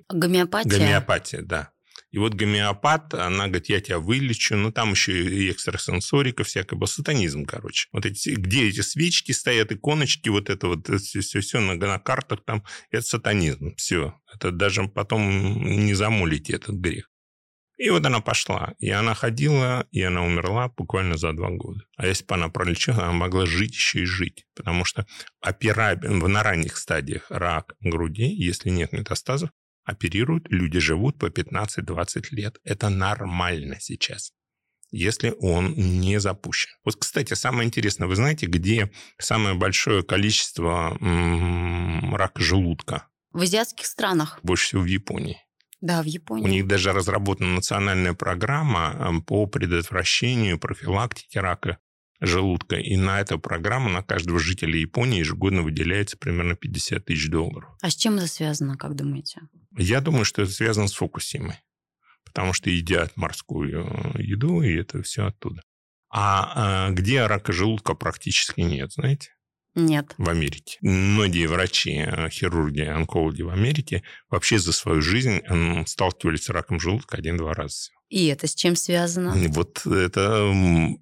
Гомеопатия? 0.09 0.79
Гомеопатия, 0.79 1.43
да. 1.43 1.75
И 2.15 2.19
вот 2.19 2.35
гомеопат, 2.35 3.13
она 3.15 3.49
говорит, 3.49 3.69
я 3.69 3.81
тебя 3.81 3.99
вылечу, 3.99 4.55
ну 4.55 4.71
там 4.71 4.93
еще 4.93 5.21
и 5.21 5.51
экстрасенсорика 5.51 6.45
всякая, 6.45 6.77
был 6.77 6.87
сатанизм, 6.87 7.45
короче. 7.45 7.89
Вот 7.91 8.07
эти, 8.07 8.31
где 8.31 8.69
эти 8.69 8.83
свечки 8.83 9.33
стоят, 9.33 9.73
иконочки, 9.73 10.29
вот 10.29 10.49
это 10.49 10.69
вот, 10.69 10.87
все, 10.87 11.21
все, 11.21 11.41
все 11.41 11.59
на, 11.59 11.75
на 11.75 11.99
картах 11.99 12.45
там, 12.45 12.63
это 12.93 13.05
сатанизм, 13.05 13.75
все. 13.75 14.15
Это 14.33 14.53
даже 14.53 14.87
потом 14.87 15.65
не 15.65 15.95
замолите 15.95 16.53
этот 16.53 16.77
грех. 16.77 17.11
И 17.77 17.91
вот 17.91 18.07
она 18.07 18.21
пошла. 18.21 18.75
И 18.79 18.91
она 18.91 19.15
ходила, 19.15 19.87
и 19.91 20.03
она 20.03 20.23
умерла 20.23 20.69
буквально 20.69 21.17
за 21.17 21.33
два 21.33 21.51
года. 21.51 21.81
А 21.97 22.07
если 22.07 22.25
бы 22.25 22.35
она 22.35 22.49
пролечила, 22.49 23.03
она 23.05 23.13
могла 23.13 23.47
жить 23.47 23.75
еще 23.75 24.03
и 24.03 24.07
жить. 24.07 24.47
Потому 24.55 24.85
что 24.85 25.07
опера... 25.41 25.97
на 25.97 26.43
ранних 26.43 26.77
стадиях 26.77 27.27
рак 27.31 27.75
груди, 27.81 28.27
если 28.27 28.71
нет 28.71 28.93
метастазов, 28.93 29.51
оперируют, 29.85 30.47
люди 30.51 30.79
живут 30.79 31.19
по 31.19 31.27
15-20 31.27 32.27
лет. 32.31 32.59
Это 32.65 32.89
нормально 32.89 33.77
сейчас 33.81 34.33
если 34.97 35.35
он 35.41 35.73
не 35.75 36.21
запущен. 36.21 36.71
Вот, 36.85 36.97
кстати, 36.97 37.35
самое 37.35 37.67
интересное, 37.67 38.07
вы 38.07 38.15
знаете, 38.15 38.47
где 38.47 38.93
самое 39.19 39.57
большое 39.57 40.05
количество 40.05 40.97
м- 41.01 42.15
рака 42.15 42.41
желудка? 42.41 43.09
В 43.33 43.43
азиатских 43.43 43.87
странах. 43.87 44.39
Больше 44.45 44.67
всего 44.67 44.83
в 44.83 44.87
Японии. 44.87 45.44
Да, 45.85 46.03
в 46.03 46.07
Японии. 46.07 46.45
У 46.47 46.49
них 46.49 46.67
даже 46.67 46.95
разработана 46.95 47.57
национальная 47.57 48.15
программа 48.15 49.23
по 49.27 49.45
предотвращению, 49.45 50.59
профилактике 50.59 51.41
рака 51.41 51.77
желудка. 52.23 52.77
И 52.77 52.97
на 52.97 53.21
эту 53.21 53.39
программу 53.39 53.91
на 53.91 54.03
каждого 54.03 54.39
жителя 54.39 54.79
Японии 54.79 55.19
ежегодно 55.19 55.61
выделяется 55.61 56.17
примерно 56.17 56.57
50 56.57 57.05
тысяч 57.05 57.29
долларов. 57.29 57.69
А 57.83 57.91
с 57.91 57.97
чем 57.97 58.17
это 58.17 58.29
связано, 58.29 58.79
как 58.79 58.97
думаете? 58.97 59.43
Я 59.77 60.01
думаю, 60.01 60.25
что 60.25 60.41
это 60.41 60.53
связано 60.53 60.89
с 60.89 60.95
Фукусимой. 60.95 61.61
Потому 62.25 62.55
что 62.55 62.71
едят 62.71 63.15
морскую 63.19 63.85
э, 63.85 64.23
еду, 64.23 64.63
и 64.63 64.73
это 64.73 65.03
все 65.03 65.27
оттуда. 65.27 65.61
А, 66.09 66.87
а 66.87 66.91
где 66.93 67.27
рака 67.27 67.53
желудка 67.53 67.93
практически 67.93 68.63
нет, 68.63 68.91
знаете? 68.93 69.34
Нет. 69.75 70.15
В 70.19 70.29
Америке. 70.29 70.79
Многие 70.81 71.47
врачи, 71.47 71.97
э, 71.97 72.29
хирурги, 72.31 72.83
онкологи 72.83 73.43
в 73.43 73.49
Америке 73.49 74.03
вообще 74.31 74.59
за 74.59 74.73
свою 74.73 75.01
жизнь 75.03 75.41
сталкивались 75.87 76.45
с 76.45 76.49
раком 76.49 76.79
желудка 76.79 77.17
один-два 77.17 77.55
раза. 77.55 77.91
И 78.09 78.27
это 78.27 78.47
с 78.47 78.55
чем 78.55 78.77
связано? 78.77 79.35
Вот 79.49 79.85
это, 79.87 80.53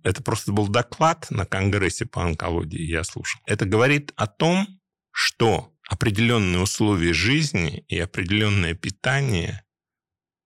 это 0.03 0.23
просто 0.23 0.53
был 0.53 0.69
доклад 0.69 1.27
на 1.31 1.45
Конгрессе 1.45 2.07
по 2.07 2.25
онкологии, 2.25 2.83
я 2.83 3.05
слушал. 3.05 3.41
Это 3.47 3.67
говорит 3.67 4.13
о 4.17 4.27
том, 4.27 4.67
что 5.11 5.73
определенные 5.89 6.61
условия 6.61 7.13
жизни 7.13 7.85
и 7.89 7.99
определенное 7.99 8.75
питание 8.75 9.62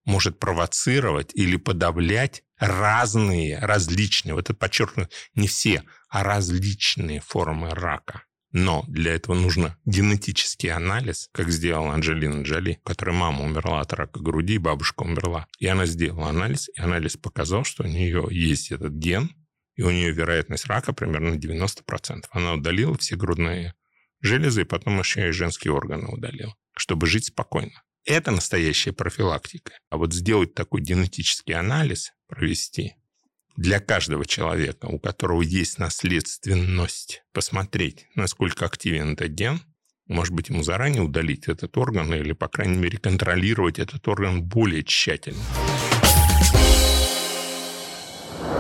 может 0.07 0.38
провоцировать 0.38 1.33
или 1.35 1.57
подавлять 1.57 2.42
разные, 2.59 3.59
различные, 3.59 4.35
вот 4.35 4.49
это 4.49 4.55
подчеркну, 4.55 5.09
не 5.35 5.47
все, 5.49 5.83
а 6.09 6.23
различные 6.25 7.21
формы 7.21 7.71
рака. 7.71 8.23
Но 8.53 8.85
для 8.88 9.14
этого 9.14 9.35
нужно 9.35 9.77
генетический 9.85 10.71
анализ, 10.71 11.29
как 11.33 11.51
сделала 11.51 11.92
Анджелина 11.92 12.42
Джоли, 12.42 12.81
которая 12.85 13.14
мама 13.14 13.45
умерла 13.45 13.81
от 13.81 13.92
рака 13.92 14.21
груди, 14.21 14.57
бабушка 14.57 15.03
умерла. 15.03 15.47
И 15.59 15.66
она 15.66 15.85
сделала 15.85 16.31
анализ, 16.31 16.71
и 16.75 16.81
анализ 16.81 17.19
показал, 17.19 17.64
что 17.64 17.83
у 17.83 17.87
нее 17.87 18.27
есть 18.31 18.71
этот 18.71 18.95
ген, 18.95 19.31
и 19.75 19.83
у 19.83 19.90
нее 19.90 20.11
вероятность 20.12 20.66
рака 20.66 20.95
примерно 20.95 21.35
90%. 21.35 22.25
Она 22.31 22.55
удалила 22.55 22.97
все 22.97 23.16
грудные 23.16 23.75
железы, 24.23 24.62
и 24.62 24.64
потом 24.64 25.01
еще 25.01 25.29
и 25.29 25.33
женские 25.33 25.75
органы 25.75 26.07
удалила, 26.07 26.55
чтобы 26.75 27.07
жить 27.07 27.27
спокойно. 27.27 27.83
Это 28.07 28.31
настоящая 28.31 28.92
профилактика. 28.92 29.73
А 29.90 29.97
вот 29.97 30.14
сделать 30.14 30.55
такой 30.55 30.81
генетический 30.81 31.55
анализ, 31.55 32.12
провести 32.29 32.95
для 33.57 33.81
каждого 33.81 34.25
человека, 34.25 34.87
у 34.87 35.01
которого 35.01 35.42
есть 35.42 35.79
наследственность, 35.79 37.25
посмотреть, 37.33 38.07
насколько 38.14 38.64
активен 38.66 39.14
этот 39.14 39.33
ген, 39.33 39.61
может 40.07 40.33
быть, 40.35 40.51
ему 40.51 40.62
заранее 40.62 41.03
удалить 41.03 41.49
этот 41.49 41.77
орган 41.77 42.14
или, 42.14 42.33
по 42.33 42.47
крайней 42.47 42.77
мере, 42.77 42.97
контролировать 42.97 43.81
этот 43.81 44.07
орган 44.07 44.40
более 44.40 44.85
тщательно. 44.85 45.42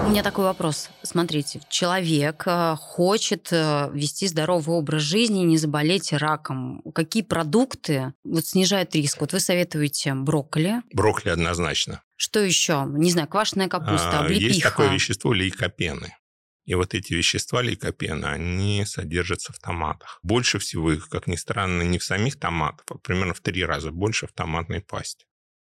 У 0.06 0.08
меня 0.08 0.22
такой 0.22 0.44
вопрос. 0.44 0.88
Смотрите, 1.02 1.60
человек 1.68 2.44
э, 2.46 2.76
хочет 2.78 3.48
э, 3.50 3.90
вести 3.92 4.28
здоровый 4.28 4.76
образ 4.76 5.02
жизни, 5.02 5.40
не 5.40 5.58
заболеть 5.58 6.12
раком. 6.12 6.80
Какие 6.94 7.24
продукты 7.24 8.14
вот, 8.22 8.46
снижают 8.46 8.94
риск? 8.94 9.20
Вот 9.20 9.32
вы 9.32 9.40
советуете 9.40 10.14
брокколи. 10.14 10.82
Брокколи 10.92 11.32
однозначно. 11.32 12.02
Что 12.14 12.38
еще? 12.38 12.84
Не 12.88 13.10
знаю, 13.10 13.26
квашеная 13.26 13.66
капуста, 13.66 14.20
облепиха. 14.20 14.46
Есть 14.46 14.62
такое 14.62 14.92
вещество 14.92 15.32
лейкопены. 15.32 16.14
И 16.66 16.74
вот 16.76 16.94
эти 16.94 17.12
вещества 17.12 17.60
лейкопена, 17.60 18.30
они 18.30 18.84
содержатся 18.86 19.52
в 19.52 19.58
томатах. 19.58 20.20
Больше 20.22 20.60
всего 20.60 20.92
их, 20.92 21.08
как 21.08 21.26
ни 21.26 21.34
странно, 21.34 21.82
не 21.82 21.98
в 21.98 22.04
самих 22.04 22.38
томатах, 22.38 22.84
а 22.90 22.98
примерно 22.98 23.34
в 23.34 23.40
три 23.40 23.64
раза 23.64 23.90
больше 23.90 24.28
в 24.28 24.32
томатной 24.32 24.82
пасте. 24.82 25.26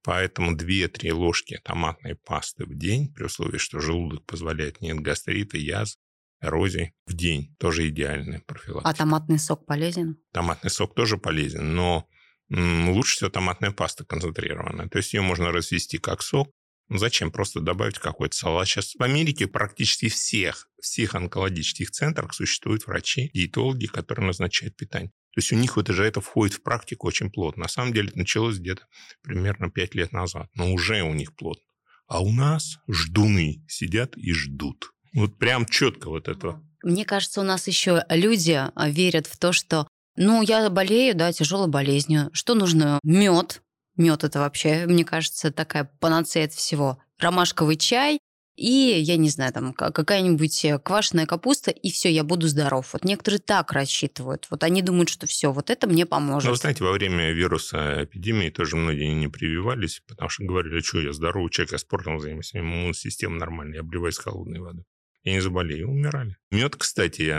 Поэтому 0.02 0.56
2-3 0.56 1.12
ложки 1.12 1.60
томатной 1.62 2.14
пасты 2.14 2.64
в 2.64 2.76
день, 2.76 3.12
при 3.12 3.24
условии, 3.24 3.58
что 3.58 3.80
желудок 3.80 4.24
позволяет, 4.24 4.80
нет 4.80 5.00
гастрита, 5.00 5.58
язв, 5.58 5.98
эрозии 6.40 6.94
в 7.06 7.12
день. 7.12 7.54
Тоже 7.58 7.88
идеальная 7.88 8.40
профилактика. 8.46 8.88
А 8.88 8.94
томатный 8.94 9.38
сок 9.38 9.66
полезен? 9.66 10.16
Томатный 10.32 10.70
сок 10.70 10.94
тоже 10.94 11.18
полезен, 11.18 11.74
но 11.74 12.08
лучше 12.48 13.16
всего 13.16 13.30
томатная 13.30 13.72
паста 13.72 14.04
концентрированная. 14.04 14.88
То 14.88 14.98
есть 14.98 15.12
ее 15.12 15.20
можно 15.20 15.52
развести 15.52 15.98
как 15.98 16.22
сок. 16.22 16.50
Ну, 16.88 16.98
зачем? 16.98 17.30
Просто 17.30 17.60
добавить 17.60 18.00
какой-то 18.00 18.36
салат. 18.36 18.66
Сейчас 18.66 18.94
в 18.96 19.02
Америке 19.02 19.46
практически 19.46 20.08
всех, 20.08 20.68
всех 20.80 21.14
онкологических 21.14 21.90
центрах 21.92 22.34
существуют 22.34 22.86
врачи, 22.86 23.30
диетологи, 23.32 23.86
которые 23.86 24.26
назначают 24.26 24.76
питание. 24.76 25.12
То 25.32 25.38
есть 25.38 25.52
у 25.52 25.56
них 25.56 25.76
вот 25.76 25.88
уже 25.88 26.04
это 26.04 26.20
входит 26.20 26.56
в 26.56 26.62
практику 26.62 27.06
очень 27.06 27.30
плотно. 27.30 27.62
На 27.62 27.68
самом 27.68 27.92
деле 27.92 28.08
это 28.08 28.18
началось 28.18 28.58
где-то 28.58 28.82
примерно 29.22 29.70
5 29.70 29.94
лет 29.94 30.12
назад, 30.12 30.48
но 30.54 30.72
уже 30.72 31.02
у 31.02 31.14
них 31.14 31.34
плотно. 31.36 31.64
А 32.08 32.20
у 32.20 32.32
нас 32.32 32.78
ждуны 32.88 33.64
сидят 33.68 34.16
и 34.16 34.32
ждут. 34.32 34.90
Вот 35.14 35.38
прям 35.38 35.66
четко 35.66 36.08
вот 36.08 36.26
это. 36.28 36.60
Мне 36.82 37.04
кажется, 37.04 37.40
у 37.40 37.44
нас 37.44 37.68
еще 37.68 38.04
люди 38.08 38.60
а, 38.74 38.88
верят 38.88 39.26
в 39.26 39.38
то, 39.38 39.52
что 39.52 39.86
ну, 40.16 40.42
я 40.42 40.68
болею, 40.70 41.14
да, 41.14 41.32
тяжелой 41.32 41.68
болезнью. 41.68 42.30
Что 42.32 42.54
нужно? 42.54 42.98
Мед. 43.02 43.62
Мед 43.96 44.24
это 44.24 44.40
вообще, 44.40 44.86
мне 44.86 45.04
кажется, 45.04 45.52
такая 45.52 45.90
панацея 46.00 46.46
от 46.46 46.52
всего. 46.52 46.98
Ромашковый 47.18 47.76
чай, 47.76 48.18
и, 48.60 49.00
я 49.00 49.16
не 49.16 49.30
знаю, 49.30 49.54
там 49.54 49.72
какая-нибудь 49.72 50.66
э, 50.66 50.78
квашеная 50.78 51.24
капуста, 51.24 51.70
и 51.70 51.90
все, 51.90 52.12
я 52.12 52.24
буду 52.24 52.46
здоров. 52.46 52.92
Вот 52.92 53.06
некоторые 53.06 53.40
так 53.40 53.72
рассчитывают. 53.72 54.46
Вот 54.50 54.62
они 54.64 54.82
думают, 54.82 55.08
что 55.08 55.26
все, 55.26 55.50
вот 55.50 55.70
это 55.70 55.86
мне 55.86 56.04
поможет. 56.04 56.44
Ну, 56.44 56.50
вы 56.50 56.58
знаете, 56.58 56.84
во 56.84 56.92
время 56.92 57.32
вируса 57.32 58.04
эпидемии 58.04 58.50
тоже 58.50 58.76
многие 58.76 59.14
не 59.14 59.28
прививались, 59.28 60.02
потому 60.06 60.28
что 60.28 60.44
говорили, 60.44 60.80
что 60.80 61.00
я 61.00 61.14
здоровый 61.14 61.50
человек, 61.50 61.72
я 61.72 61.78
спортом 61.78 62.20
занимаюсь, 62.20 62.54
иммунная 62.54 62.92
система 62.92 63.36
нормальная, 63.36 63.76
я 63.76 63.80
обливаюсь 63.80 64.18
холодной 64.18 64.60
водой. 64.60 64.84
Я 65.22 65.32
не 65.32 65.40
заболею, 65.40 65.88
умирали. 65.88 66.36
Мед, 66.50 66.76
кстати, 66.76 67.32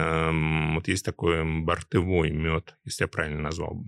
вот 0.74 0.88
есть 0.88 1.06
такой 1.06 1.44
бортевой 1.62 2.32
мед, 2.32 2.76
если 2.84 3.04
я 3.04 3.08
правильно 3.08 3.42
назвал, 3.42 3.84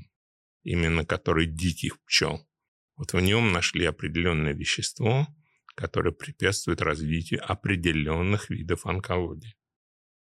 именно 0.61 1.03
который 1.03 1.47
диких 1.47 1.99
пчел. 2.05 2.47
Вот 2.95 3.13
в 3.13 3.19
нем 3.19 3.51
нашли 3.51 3.85
определенное 3.85 4.53
вещество, 4.53 5.27
которые 5.75 6.13
препятствуют 6.13 6.81
развитию 6.81 7.41
определенных 7.43 8.49
видов 8.49 8.86
онкологии. 8.86 9.55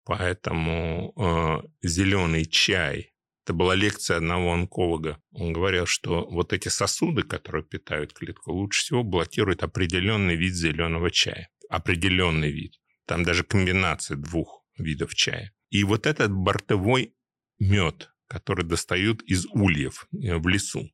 Поэтому 0.06 1.14
э, 1.18 1.88
зеленый 1.88 2.46
чай, 2.46 3.14
это 3.44 3.54
была 3.54 3.76
лекция 3.76 4.18
одного 4.18 4.54
онколога, 4.54 5.22
он 5.32 5.54
говорил, 5.54 5.86
что 5.86 6.28
вот 6.30 6.54
эти 6.54 6.68
сосуды, 6.70 7.24
которые 7.24 7.64
питают 7.64 8.14
клетку, 8.14 8.52
лучше 8.54 8.82
всего 8.82 9.04
блокируют 9.04 9.64
определенный 9.64 10.36
вид 10.36 10.54
зеленого 10.54 11.12
чая. 11.12 11.50
Определенный 11.70 12.52
вид. 12.52 12.74
Там 13.06 13.24
даже 13.24 13.44
комбинация 13.44 14.18
двух 14.18 14.64
видов 14.78 15.16
чая. 15.16 15.54
И 15.70 15.84
вот 15.84 16.06
этот 16.06 16.32
бортовой 16.32 17.16
мед, 17.60 18.12
который 18.28 18.66
достают 18.66 19.24
из 19.24 19.46
ульев 19.48 20.08
э, 20.12 20.38
в 20.38 20.48
лесу, 20.48 20.90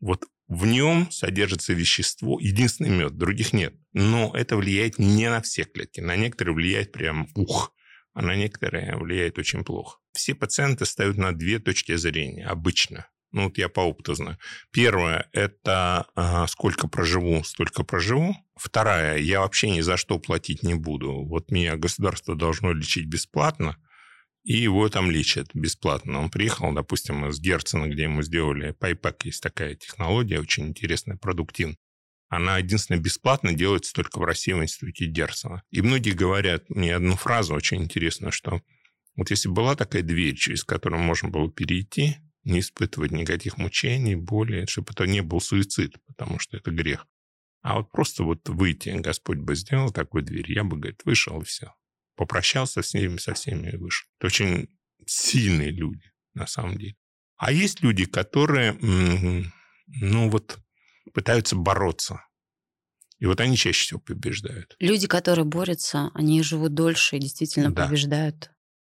вот 0.00 0.24
в 0.48 0.66
нем 0.66 1.10
содержится 1.10 1.72
вещество, 1.72 2.38
единственный 2.38 2.90
мед, 2.90 3.16
других 3.16 3.52
нет. 3.52 3.74
Но 3.92 4.32
это 4.34 4.56
влияет 4.56 4.98
не 4.98 5.30
на 5.30 5.40
все 5.40 5.64
клетки. 5.64 6.00
На 6.00 6.16
некоторые 6.16 6.54
влияет 6.54 6.92
прям 6.92 7.28
ух, 7.34 7.72
а 8.12 8.22
на 8.22 8.34
некоторые 8.36 8.96
влияет 8.96 9.38
очень 9.38 9.64
плохо. 9.64 9.98
Все 10.12 10.34
пациенты 10.34 10.84
ставят 10.84 11.16
на 11.16 11.32
две 11.32 11.58
точки 11.58 11.96
зрения 11.96 12.46
обычно. 12.46 13.08
Ну, 13.32 13.44
вот 13.44 13.58
я 13.58 13.68
по 13.68 13.80
опыту 13.80 14.14
знаю. 14.14 14.38
Первое– 14.70 15.28
это 15.32 16.06
э, 16.14 16.46
сколько 16.46 16.86
проживу, 16.86 17.42
столько 17.42 17.82
проживу. 17.82 18.36
Вторая– 18.54 19.16
я 19.18 19.40
вообще 19.40 19.70
ни 19.70 19.80
за 19.80 19.96
что 19.96 20.20
платить 20.20 20.62
не 20.62 20.74
буду. 20.74 21.24
Вот 21.24 21.50
меня 21.50 21.76
государство 21.76 22.36
должно 22.36 22.72
лечить 22.72 23.06
бесплатно– 23.06 23.76
и 24.44 24.58
его 24.58 24.88
там 24.90 25.10
лечат 25.10 25.48
бесплатно. 25.54 26.20
Он 26.20 26.30
приехал, 26.30 26.72
допустим, 26.72 27.26
из 27.26 27.40
Герцена, 27.40 27.88
где 27.88 28.04
ему 28.04 28.22
сделали 28.22 28.74
PayPack, 28.78 29.22
есть 29.24 29.42
такая 29.42 29.74
технология, 29.74 30.38
очень 30.38 30.68
интересная, 30.68 31.16
продуктин. 31.16 31.76
Она 32.28 32.58
единственная 32.58 33.00
бесплатно 33.00 33.54
делается 33.54 33.94
только 33.94 34.18
в 34.18 34.24
России 34.24 34.52
в 34.52 34.62
институте 34.62 35.06
Герцена. 35.06 35.62
И 35.70 35.80
многие 35.82 36.12
говорят 36.12 36.68
мне 36.68 36.94
одну 36.94 37.16
фразу 37.16 37.54
очень 37.54 37.82
интересную, 37.82 38.32
что 38.32 38.60
вот 39.16 39.30
если 39.30 39.48
была 39.48 39.76
такая 39.76 40.02
дверь, 40.02 40.34
через 40.34 40.64
которую 40.64 41.02
можно 41.02 41.28
было 41.28 41.50
перейти, 41.50 42.16
не 42.42 42.60
испытывать 42.60 43.12
никаких 43.12 43.56
мучений, 43.56 44.16
боли, 44.16 44.66
чтобы 44.66 44.88
это 44.92 45.06
не 45.06 45.22
был 45.22 45.40
суицид, 45.40 45.96
потому 46.06 46.38
что 46.38 46.56
это 46.56 46.70
грех. 46.70 47.06
А 47.62 47.76
вот 47.76 47.90
просто 47.90 48.24
вот 48.24 48.46
выйти, 48.48 48.90
Господь 48.90 49.38
бы 49.38 49.54
сделал 49.54 49.90
такую 49.90 50.22
дверь, 50.22 50.52
я 50.52 50.64
бы, 50.64 50.76
говорит, 50.76 51.00
вышел 51.04 51.40
и 51.40 51.44
все. 51.44 51.72
Попрощался 52.16 52.82
с 52.82 52.94
ними, 52.94 53.16
со 53.16 53.34
всеми 53.34 53.70
и 53.70 53.76
вышел. 53.76 54.06
Это 54.18 54.26
очень 54.26 54.68
сильные 55.06 55.70
люди, 55.70 56.12
на 56.34 56.46
самом 56.46 56.78
деле. 56.78 56.96
А 57.36 57.52
есть 57.52 57.82
люди, 57.82 58.04
которые, 58.04 58.78
ну 59.86 60.30
вот, 60.30 60.58
пытаются 61.12 61.56
бороться. 61.56 62.20
И 63.18 63.26
вот 63.26 63.40
они 63.40 63.56
чаще 63.56 63.84
всего 63.84 64.00
побеждают. 64.00 64.76
Люди, 64.80 65.06
которые 65.06 65.44
борются, 65.44 66.10
они 66.14 66.42
живут 66.42 66.74
дольше 66.74 67.16
и 67.16 67.20
действительно 67.20 67.70
да. 67.70 67.86
побеждают. 67.86 68.50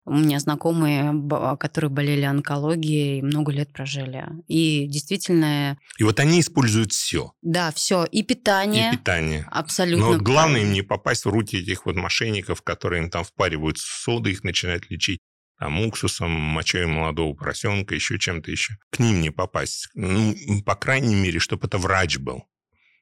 У 0.09 0.15
меня 0.15 0.39
знакомые, 0.39 1.13
которые 1.59 1.91
болели 1.91 2.23
онкологией, 2.23 3.21
много 3.21 3.51
лет 3.51 3.71
прожили. 3.71 4.25
И 4.47 4.87
действительно... 4.87 5.77
И 5.99 6.03
вот 6.03 6.19
они 6.19 6.39
используют 6.39 6.91
все. 6.91 7.33
Да, 7.43 7.71
все. 7.71 8.05
И 8.05 8.23
питание. 8.23 8.89
И 8.89 8.97
питание. 8.97 9.47
Абсолютно. 9.51 10.05
Но 10.05 10.11
вот 10.13 10.21
главное 10.21 10.61
им 10.61 10.73
не 10.73 10.81
попасть 10.81 11.25
в 11.25 11.29
руки 11.29 11.57
этих 11.57 11.85
вот 11.85 11.95
мошенников, 11.95 12.63
которые 12.63 13.03
им 13.03 13.11
там 13.11 13.23
впаривают 13.23 13.77
соды, 13.77 14.31
их 14.31 14.43
начинают 14.43 14.89
лечить 14.89 15.19
там, 15.59 15.79
уксусом, 15.79 16.31
мочой 16.31 16.87
молодого 16.87 17.35
поросенка, 17.35 17.93
еще 17.93 18.17
чем-то 18.17 18.49
еще. 18.49 18.77
К 18.89 18.97
ним 18.99 19.21
не 19.21 19.29
попасть. 19.29 19.89
Ну, 19.93 20.33
по 20.65 20.75
крайней 20.75 21.15
мере, 21.15 21.37
чтобы 21.39 21.67
это 21.67 21.77
врач 21.77 22.17
был. 22.17 22.45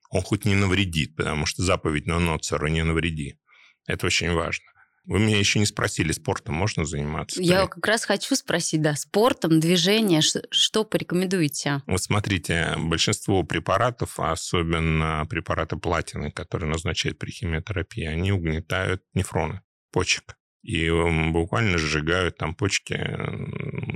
Он 0.10 0.22
хоть 0.22 0.44
не 0.44 0.56
навредит, 0.56 1.16
потому 1.16 1.46
что 1.46 1.64
заповедь 1.64 2.06
на 2.06 2.20
ноцеру 2.20 2.68
не 2.68 2.84
навреди. 2.84 3.38
Это 3.86 4.08
очень 4.08 4.34
важно. 4.34 4.66
Вы 5.08 5.20
меня 5.20 5.40
еще 5.40 5.60
не 5.60 5.66
спросили, 5.66 6.12
спортом 6.12 6.56
можно 6.56 6.84
заниматься? 6.84 7.42
Я 7.42 7.68
как 7.68 7.88
раз 7.88 8.04
хочу 8.04 8.36
спросить, 8.36 8.82
да, 8.82 8.94
спортом, 8.96 9.62
движение, 9.62 10.20
что 10.22 10.84
порекомендуете? 10.84 11.82
Вот 11.88 12.04
смотрите, 12.04 12.74
большинство 12.78 13.44
препаратов, 13.44 14.20
особенно 14.20 15.26
препараты 15.30 15.78
платины, 15.78 16.30
которые 16.30 16.70
назначают 16.70 17.18
при 17.18 17.32
химиотерапии, 17.32 18.04
они 18.04 18.34
угнетают 18.34 19.02
нефроны 19.14 19.62
почек. 19.94 20.38
И 20.62 20.90
буквально 21.32 21.78
сжигают 21.78 22.38
там 22.38 22.54
почки, 22.54 22.96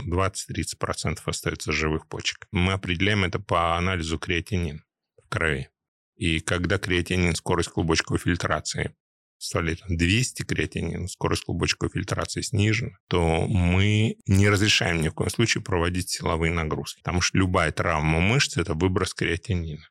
20-30% 0.09 1.19
остается 1.25 1.73
живых 1.73 2.07
почек. 2.07 2.47
Мы 2.51 2.71
определяем 2.71 3.25
это 3.25 3.39
по 3.39 3.77
анализу 3.77 4.17
креатинин 4.17 4.85
в 5.21 5.27
крови. 5.27 5.69
И 6.15 6.39
когда 6.39 6.77
креатинин, 6.77 7.35
скорость 7.35 7.69
клубочковой 7.69 8.19
фильтрации 8.19 8.95
составляет 9.41 9.81
200 9.87 10.43
креатинин, 10.43 11.07
скорость 11.07 11.45
клубочковой 11.45 11.91
фильтрации 11.91 12.41
снижена, 12.41 12.91
то 13.07 13.47
мы 13.47 14.17
не 14.27 14.49
разрешаем 14.49 15.01
ни 15.01 15.09
в 15.09 15.13
коем 15.13 15.31
случае 15.31 15.63
проводить 15.63 16.09
силовые 16.09 16.53
нагрузки. 16.53 16.99
Потому 16.99 17.21
что 17.21 17.37
любая 17.37 17.71
травма 17.71 18.19
мышц– 18.19 18.57
это 18.57 18.75
выброс 18.75 19.13
креатинина. 19.13 19.83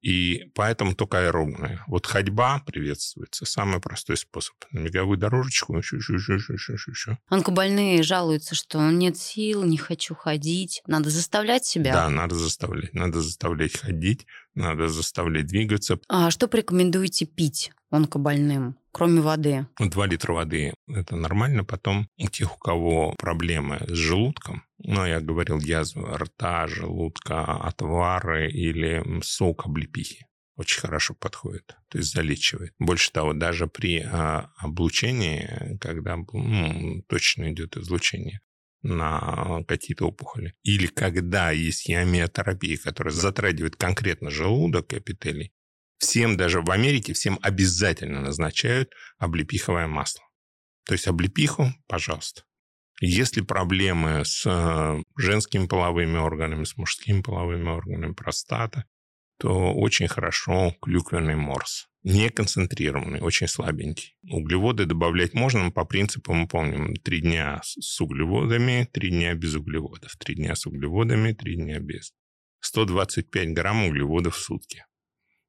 И 0.00 0.44
поэтому 0.54 0.94
только 0.94 1.26
аэробная. 1.26 1.84
Вот 1.86 2.06
ходьба 2.06 2.62
приветствуется. 2.64 3.44
Самый 3.44 3.80
простой 3.80 4.16
способ. 4.16 4.54
На 4.70 4.80
беговую 4.80 5.18
дорожечку. 5.18 5.76
Еще, 5.76 5.96
еще, 5.96 6.14
еще, 6.14 6.34
еще, 6.34 6.54
еще, 6.54 6.90
еще. 6.90 7.18
Онкобольные 7.28 8.02
жалуются, 8.02 8.54
что 8.54 8.90
нет 8.90 9.18
сил, 9.18 9.62
не 9.64 9.76
хочу 9.76 10.14
ходить. 10.14 10.80
Надо 10.86 11.10
заставлять 11.10 11.66
себя. 11.66 11.92
Да, 11.92 12.08
надо 12.08 12.34
заставлять. 12.34 12.94
Надо 12.94 13.20
заставлять 13.20 13.78
ходить, 13.78 14.26
надо 14.54 14.88
заставлять 14.88 15.46
двигаться. 15.46 15.98
А 16.08 16.30
что 16.30 16.48
порекомендуете 16.48 17.26
пить 17.26 17.72
онкобольным? 17.90 18.76
кроме 18.92 19.20
воды? 19.20 19.66
2 19.78 20.06
литра 20.06 20.32
воды– 20.32 20.74
это 20.88 21.16
нормально. 21.16 21.64
Потом 21.64 22.08
у 22.18 22.28
тех, 22.28 22.56
у 22.56 22.58
кого 22.58 23.14
проблемы 23.18 23.80
с 23.86 23.92
желудком, 23.92 24.64
ну, 24.78 25.06
я 25.06 25.20
говорил, 25.20 25.58
язва 25.60 26.18
рта, 26.18 26.66
желудка, 26.66 27.44
отвары 27.44 28.50
или 28.50 29.04
сок 29.22 29.66
облепихи 29.66 30.26
очень 30.56 30.80
хорошо 30.80 31.14
подходит, 31.14 31.74
то 31.88 31.96
есть 31.96 32.12
залечивает. 32.12 32.74
Больше 32.78 33.10
того, 33.12 33.32
даже 33.32 33.66
при 33.66 34.00
а, 34.00 34.50
облучении, 34.58 35.78
когда 35.80 36.16
ну, 36.16 37.02
точно 37.08 37.50
идет 37.50 37.78
излучение 37.78 38.40
на 38.82 39.62
какие-то 39.68 40.06
опухоли, 40.06 40.54
или 40.62 40.86
когда 40.86 41.50
есть 41.50 41.82
химиотерапия, 41.82 42.78
которая 42.78 43.12
затрагивает 43.12 43.76
конкретно 43.76 44.30
желудок, 44.30 44.92
эпителий, 44.94 45.52
всем, 45.98 46.36
даже 46.36 46.62
в 46.62 46.70
Америке, 46.70 47.12
всем 47.12 47.38
обязательно 47.42 48.20
назначают 48.20 48.92
облепиховое 49.18 49.86
масло. 49.86 50.22
То 50.86 50.94
есть 50.94 51.06
облепиху, 51.06 51.72
пожалуйста. 51.86 52.42
Если 53.02 53.40
проблемы 53.40 54.24
с 54.24 54.44
э, 54.46 55.02
женскими 55.16 55.66
половыми 55.66 56.18
органами, 56.18 56.64
с 56.64 56.76
мужскими 56.76 57.22
половыми 57.22 57.68
органами, 57.68 58.12
простата, 58.12 58.84
то 59.40 59.72
очень 59.72 60.06
хорошо 60.06 60.74
клюквенный 60.82 61.34
морс. 61.34 61.88
Не 62.02 62.28
концентрированный, 62.28 63.20
очень 63.20 63.48
слабенький. 63.48 64.14
Углеводы 64.30 64.84
добавлять 64.84 65.32
можно, 65.32 65.64
но 65.64 65.70
по 65.70 65.84
принципу 65.84 66.34
мы 66.34 66.46
помним, 66.46 66.94
три 66.96 67.20
дня 67.20 67.60
с 67.64 68.00
углеводами, 68.00 68.88
три 68.92 69.10
дня 69.10 69.34
без 69.34 69.54
углеводов, 69.54 70.14
три 70.16 70.34
дня 70.34 70.54
с 70.54 70.66
углеводами, 70.66 71.32
три 71.32 71.56
дня 71.56 71.78
без. 71.78 72.12
125 72.60 73.52
грамм 73.54 73.86
углеводов 73.86 74.36
в 74.36 74.38
сутки. 74.38 74.84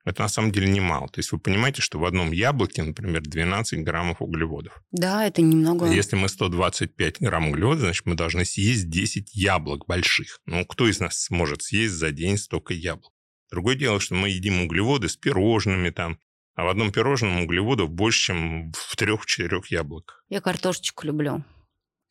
Это 0.06 0.24
на 0.24 0.30
самом 0.30 0.52
деле 0.52 0.68
немало. 0.68 1.08
То 1.10 1.20
есть 1.20 1.32
вы 1.32 1.40
понимаете, 1.40 1.82
что 1.82 2.00
в 2.00 2.06
одном 2.06 2.32
яблоке, 2.32 2.84
например, 2.84 3.22
12 3.22 3.84
граммов 3.84 4.22
углеводов. 4.22 4.82
Да, 4.92 5.26
это 5.28 5.42
немного. 5.42 5.86
Если 5.92 6.16
мы 6.16 6.28
125 6.28 7.20
грамм 7.20 7.50
углеводов, 7.50 7.82
значит, 7.82 8.06
мы 8.06 8.16
должны 8.16 8.46
съесть 8.46 8.90
10 8.90 9.36
яблок 9.36 9.86
больших. 9.86 10.40
Ну, 10.46 10.66
кто 10.66 10.88
из 10.88 11.00
нас 11.00 11.24
сможет 11.24 11.62
съесть 11.62 11.94
за 11.94 12.12
день 12.12 12.38
столько 12.38 12.74
яблок? 12.74 13.12
Другое 13.52 13.76
дело, 13.76 14.00
что 14.00 14.16
мы 14.16 14.30
едим 14.30 14.62
углеводы 14.62 15.10
с 15.10 15.18
пирожными 15.18 15.90
там, 15.90 16.20
а 16.56 16.64
в 16.64 16.70
одном 16.70 16.92
пирожном 16.92 17.42
углеводов 17.42 17.90
больше, 17.90 18.28
чем 18.28 18.72
в 18.72 18.96
трех-четырех 18.96 19.68
яблоках. 19.68 20.24
Я 20.30 20.40
картошечку 20.40 21.06
люблю. 21.06 21.44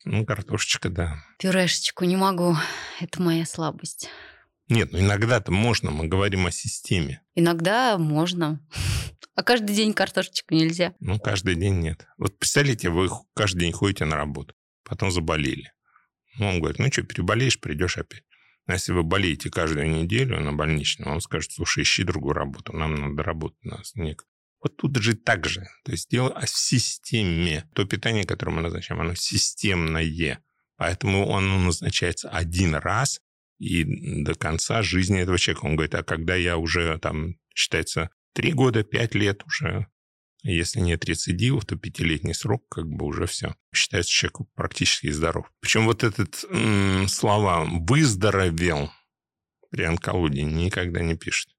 Ну, 0.03 0.25
картошечка, 0.25 0.89
да. 0.89 1.23
Пюрешечку 1.39 2.05
не 2.05 2.15
могу. 2.15 2.55
Это 2.99 3.21
моя 3.21 3.45
слабость. 3.45 4.09
Нет, 4.69 4.91
ну 4.91 4.99
иногда-то 4.99 5.51
можно, 5.51 5.91
мы 5.91 6.07
говорим 6.07 6.47
о 6.47 6.51
системе. 6.51 7.21
Иногда 7.35 7.97
можно. 7.97 8.65
А 9.33 9.43
каждый 9.43 9.73
день 9.73 9.93
картошечку 9.93 10.53
нельзя. 10.53 10.93
Ну, 10.99 11.17
каждый 11.17 11.55
день 11.55 11.79
нет. 11.79 12.05
Вот 12.17 12.37
представляете, 12.37 12.89
вы 12.89 13.09
каждый 13.33 13.61
день 13.61 13.71
ходите 13.71 14.03
на 14.03 14.17
работу, 14.17 14.53
потом 14.83 15.09
заболели. 15.09 15.71
Ну, 16.37 16.49
он 16.49 16.59
говорит, 16.59 16.79
ну 16.79 16.91
что, 16.91 17.03
переболеешь, 17.03 17.59
придешь 17.59 17.97
опять. 17.97 18.23
А 18.67 18.73
если 18.73 18.91
вы 18.91 19.03
болеете 19.03 19.49
каждую 19.49 19.89
неделю 19.89 20.39
на 20.39 20.53
больничном, 20.53 21.13
он 21.13 21.21
скажет, 21.21 21.51
слушай, 21.51 21.83
ищи 21.83 22.03
другую 22.03 22.33
работу, 22.33 22.73
нам 22.73 22.95
надо 22.95 23.23
работать, 23.23 23.63
нас 23.63 23.95
нет. 23.95 24.19
Вот 24.61 24.77
тут 24.77 24.95
же 24.97 25.15
так 25.15 25.47
же. 25.47 25.67
То 25.83 25.91
есть 25.91 26.09
дело 26.09 26.29
о 26.29 26.45
системе. 26.45 27.67
То 27.73 27.85
питание, 27.85 28.23
которое 28.23 28.51
мы 28.53 28.61
назначаем, 28.61 29.01
оно 29.01 29.15
системное. 29.15 30.43
Поэтому 30.77 31.35
оно 31.35 31.59
назначается 31.59 32.29
один 32.29 32.75
раз 32.75 33.21
и 33.57 34.23
до 34.23 34.35
конца 34.35 34.81
жизни 34.81 35.19
этого 35.19 35.37
человека. 35.37 35.65
Он 35.65 35.75
говорит, 35.75 35.95
а 35.95 36.03
когда 36.03 36.35
я 36.35 36.57
уже 36.57 36.97
там, 36.99 37.35
считается, 37.53 38.09
три 38.33 38.53
года, 38.53 38.83
пять 38.83 39.15
лет 39.15 39.43
уже, 39.45 39.87
если 40.43 40.79
нет 40.79 41.05
рецидивов, 41.05 41.65
то 41.65 41.75
пятилетний 41.75 42.33
срок, 42.33 42.67
как 42.69 42.87
бы 42.87 43.05
уже 43.05 43.25
все. 43.27 43.55
Считается 43.73 44.11
человек 44.11 44.39
практически 44.55 45.11
здоров. 45.11 45.51
Причем 45.59 45.85
вот 45.85 46.03
этот 46.03 46.43
м- 46.49 47.07
слова 47.07 47.65
«выздоровел» 47.65 48.91
при 49.69 49.83
онкологии 49.83 50.41
никогда 50.41 51.01
не 51.01 51.15
пишет. 51.15 51.49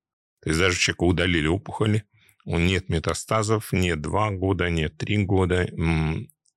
То 0.43 0.51
есть 0.51 0.61
даже 0.61 0.79
человека 0.79 1.05
удалили 1.05 1.47
опухоли, 1.47 2.05
он 2.45 2.67
нет 2.67 2.89
метастазов, 2.89 3.73
нет 3.73 4.01
два 4.01 4.31
года, 4.31 4.69
нет 4.69 4.97
три 4.97 5.25
года, 5.25 5.69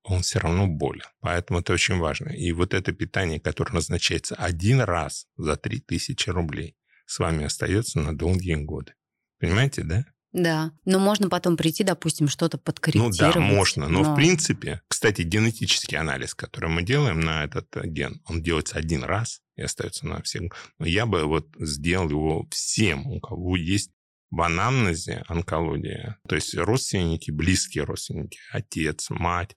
он 0.02 0.22
все 0.22 0.38
равно 0.40 0.66
болен. 0.66 1.04
Поэтому 1.20 1.60
это 1.60 1.72
очень 1.72 1.98
важно. 1.98 2.30
И 2.30 2.52
вот 2.52 2.74
это 2.74 2.92
питание, 2.92 3.40
которое 3.40 3.74
назначается 3.74 4.34
один 4.34 4.80
раз 4.80 5.26
за 5.36 5.56
3000 5.56 6.30
рублей, 6.30 6.76
с 7.06 7.18
вами 7.18 7.44
остается 7.44 8.00
на 8.00 8.16
долгие 8.16 8.56
годы. 8.56 8.94
Понимаете, 9.38 9.82
да? 9.82 10.04
Да, 10.36 10.72
но 10.84 10.98
можно 10.98 11.30
потом 11.30 11.56
прийти, 11.56 11.82
допустим, 11.82 12.28
что-то 12.28 12.58
подкорректировать. 12.58 13.18
Ну 13.18 13.32
да, 13.32 13.40
можно, 13.40 13.88
но, 13.88 14.02
но 14.02 14.12
в 14.12 14.14
принципе, 14.14 14.82
кстати, 14.86 15.22
генетический 15.22 15.96
анализ, 15.96 16.34
который 16.34 16.68
мы 16.68 16.82
делаем 16.82 17.20
на 17.20 17.44
этот 17.44 17.74
ген, 17.86 18.20
он 18.26 18.42
делается 18.42 18.76
один 18.76 19.02
раз 19.02 19.40
и 19.56 19.62
остается 19.62 20.06
на 20.06 20.20
всех. 20.20 20.52
Но 20.78 20.84
я 20.84 21.06
бы 21.06 21.24
вот 21.24 21.48
сделал 21.58 22.10
его 22.10 22.46
всем, 22.50 23.06
у 23.06 23.18
кого 23.18 23.56
есть 23.56 23.92
в 24.30 24.42
анамнезе 24.42 25.24
онкология, 25.26 26.18
то 26.28 26.34
есть 26.34 26.54
родственники, 26.54 27.30
близкие 27.30 27.84
родственники, 27.84 28.38
отец, 28.52 29.06
мать, 29.08 29.56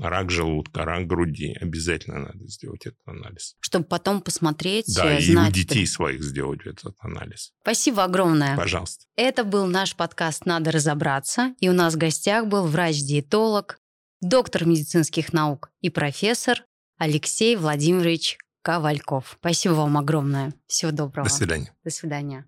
рак 0.00 0.30
желудка, 0.30 0.84
рак 0.84 1.06
груди. 1.06 1.56
Обязательно 1.60 2.20
надо 2.20 2.46
сделать 2.46 2.86
этот 2.86 3.00
анализ. 3.06 3.56
Чтобы 3.60 3.84
потом 3.86 4.20
посмотреть, 4.20 4.86
да, 4.94 5.02
знать, 5.02 5.28
и 5.28 5.36
у 5.36 5.50
детей 5.50 5.86
что... 5.86 5.94
своих 5.94 6.22
сделать 6.22 6.60
этот 6.64 6.94
анализ. 7.00 7.52
Спасибо 7.62 8.04
огромное. 8.04 8.56
Пожалуйста. 8.56 9.04
Это 9.16 9.44
был 9.44 9.66
наш 9.66 9.94
подкаст 9.96 10.46
«Надо 10.46 10.70
разобраться». 10.70 11.54
И 11.60 11.68
у 11.68 11.72
нас 11.72 11.94
в 11.94 11.98
гостях 11.98 12.46
был 12.46 12.66
врач-диетолог, 12.66 13.78
доктор 14.20 14.66
медицинских 14.66 15.32
наук 15.32 15.70
и 15.80 15.90
профессор 15.90 16.64
Алексей 16.98 17.56
Владимирович 17.56 18.38
Ковальков. 18.62 19.36
Спасибо 19.40 19.72
вам 19.72 19.98
огромное. 19.98 20.54
Всего 20.66 20.92
доброго. 20.92 21.28
До 21.28 21.34
свидания. 21.34 21.74
До 21.84 21.90
свидания. 21.90 22.46